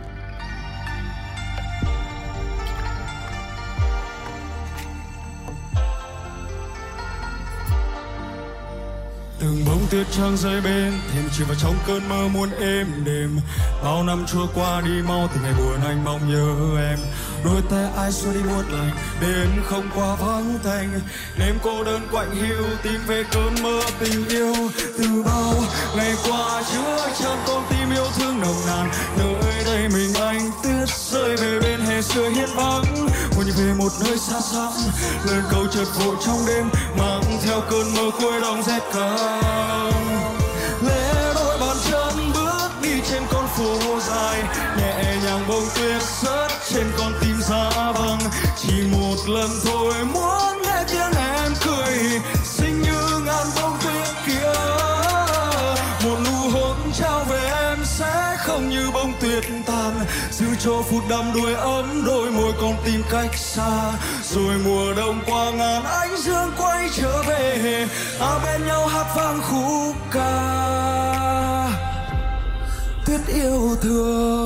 tuyết 9.91 10.07
trắng 10.11 10.37
rơi 10.37 10.61
bên, 10.61 10.93
thêm 11.13 11.29
chỉ 11.37 11.43
vào 11.43 11.55
trong 11.55 11.75
cơn 11.87 12.09
mơ 12.09 12.27
muốn 12.33 12.49
êm 12.59 12.87
đềm. 13.05 13.39
Bao 13.83 14.03
năm 14.03 14.25
trôi 14.33 14.47
qua 14.55 14.81
đi, 14.81 15.01
mau 15.07 15.29
từ 15.33 15.41
ngày 15.41 15.53
buồn 15.57 15.81
anh 15.85 16.03
mong 16.03 16.29
nhớ 16.29 16.81
em. 16.89 16.99
Đôi 17.45 17.61
tay 17.69 17.85
ai 17.97 18.11
xua 18.11 18.33
đi 18.33 18.39
buốt 18.39 18.63
lạnh 18.69 18.91
đến 19.21 19.47
không 19.65 19.89
qua 19.95 20.15
vắng 20.15 20.59
tanh. 20.63 20.99
Đêm 21.39 21.55
cô 21.63 21.83
đơn 21.83 22.01
quạnh 22.11 22.31
hiu, 22.31 22.63
tìm 22.83 23.01
về 23.07 23.23
cơn 23.31 23.63
mơ 23.63 23.81
tình 23.99 24.27
yêu. 24.27 24.55
Từ 24.97 25.23
bao 25.25 25.53
ngày 25.95 26.15
qua 26.29 26.63
chứa 26.73 27.09
chan 27.19 27.37
con 27.47 27.63
tim 27.69 27.91
yêu 27.93 28.05
thương 28.17 28.39
nồng 28.39 28.61
nàn. 28.67 28.89
Nơi 29.17 29.63
đây 29.65 29.89
mình 29.89 30.13
anh 30.13 30.51
tuyết 30.63 30.89
rơi 30.89 31.35
về 31.35 31.59
bên 31.59 31.79
xưa 32.01 32.29
hiên 32.29 32.49
vắng. 32.55 33.07
Muốn 33.35 33.45
về 33.57 33.73
một 33.73 33.91
nơi 34.03 34.17
xa 34.17 34.41
xăm, 34.41 34.73
lên 35.25 35.43
cầu 35.51 35.67
chợt 35.71 35.85
vội 35.99 36.15
trong 36.25 36.45
đêm, 36.47 36.69
mang 36.97 37.23
theo 37.43 37.61
cơn 37.69 37.93
mơ 37.93 38.11
cuối 38.21 38.41
đông 38.41 38.63
rét 38.63 38.81
căng 38.93 39.91
lẽ 40.87 41.33
đôi 41.35 41.57
bàn 41.59 41.77
chân 41.91 42.31
bước 42.33 42.69
đi 42.81 43.01
trên 43.09 43.23
con 43.31 43.47
phố 43.47 43.99
dài, 43.99 44.43
nhẹ 44.77 45.15
nhàng 45.23 45.45
bông 45.47 45.63
tuyết 45.75 46.01
rớt 46.21 46.51
trên 46.73 46.91
con 46.97 47.13
tim 47.21 47.35
giá 47.49 47.91
vàng 47.91 48.19
chỉ 48.57 48.73
một 48.91 49.15
lần 49.27 49.49
thôi 49.63 49.93
muốn 50.13 50.30
cho 61.01 61.15
đắm 61.15 61.31
đuôi 61.33 61.53
ấm 61.53 62.03
đôi 62.05 62.31
môi 62.31 62.53
con 62.61 62.75
tim 62.85 63.03
cách 63.11 63.35
xa. 63.35 63.91
Rồi 64.23 64.57
mùa 64.65 64.93
đông 64.93 65.19
qua 65.25 65.51
ngàn 65.51 65.83
ánh 65.83 66.17
dương 66.17 66.51
quay 66.57 66.89
trở 66.93 67.23
về 67.23 67.87
à 68.19 68.39
bên 68.45 68.67
nhau 68.67 68.87
hát 68.87 69.05
vang 69.15 69.41
khúc 69.41 69.95
ca. 70.11 70.57
Tuyết 73.05 73.19
yêu 73.27 73.75
thương. 73.81 74.40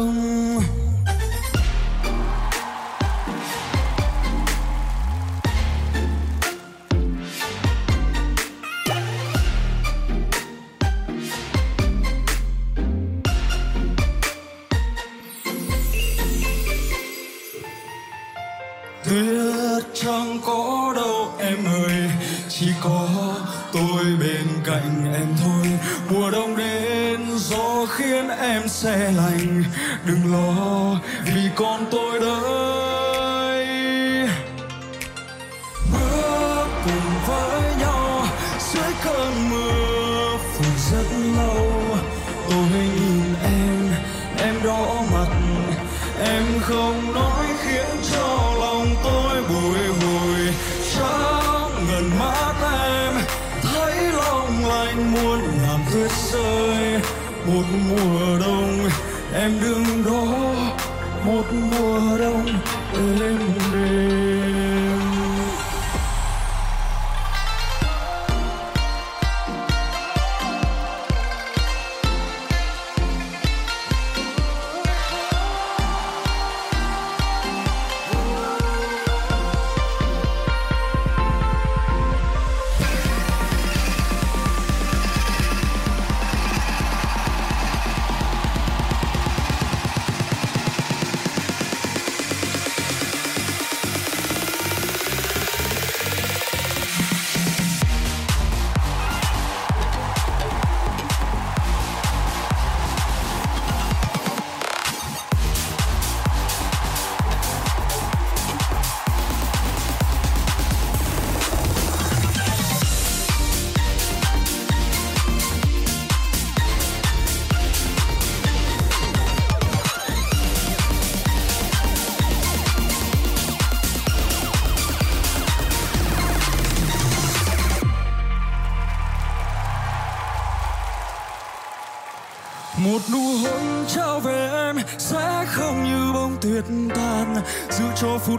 Mùa 57.90 58.40
đông 58.40 58.90
em 59.34 59.60
đứng 59.62 60.04
đó 60.06 60.54
một 61.26 61.44
mùa 61.54 62.18
đông 62.18 62.46
em. 62.94 63.65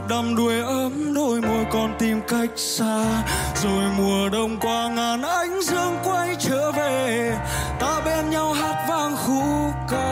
Đắm 0.08 0.36
đuôi 0.36 0.60
ấm 0.60 1.14
đôi 1.14 1.40
môi 1.40 1.64
còn 1.72 1.96
tìm 1.98 2.20
cách 2.28 2.50
xa. 2.56 3.24
Rồi 3.54 3.84
mùa 3.98 4.28
đông 4.28 4.56
qua 4.60 4.88
ngàn 4.88 5.22
ánh 5.22 5.60
dương 5.62 5.98
quay 6.04 6.36
trở 6.38 6.72
về, 6.72 7.32
ta 7.80 8.00
bên 8.04 8.30
nhau 8.30 8.52
hát 8.52 8.86
vang 8.88 9.16
khúc 9.16 9.74
ca. 9.90 10.06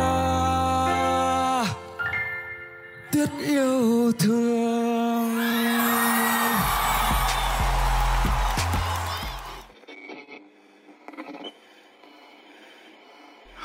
Tiết 3.12 3.28
yêu 3.46 4.12
thương. 4.18 4.64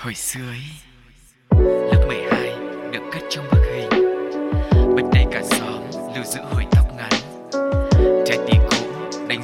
Hồi 0.01 0.13
xưa 0.13 0.47
ấy 0.49 0.78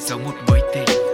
giấu 0.06 0.20
một 0.20 0.34
mối 0.48 0.62
tình. 0.74 1.05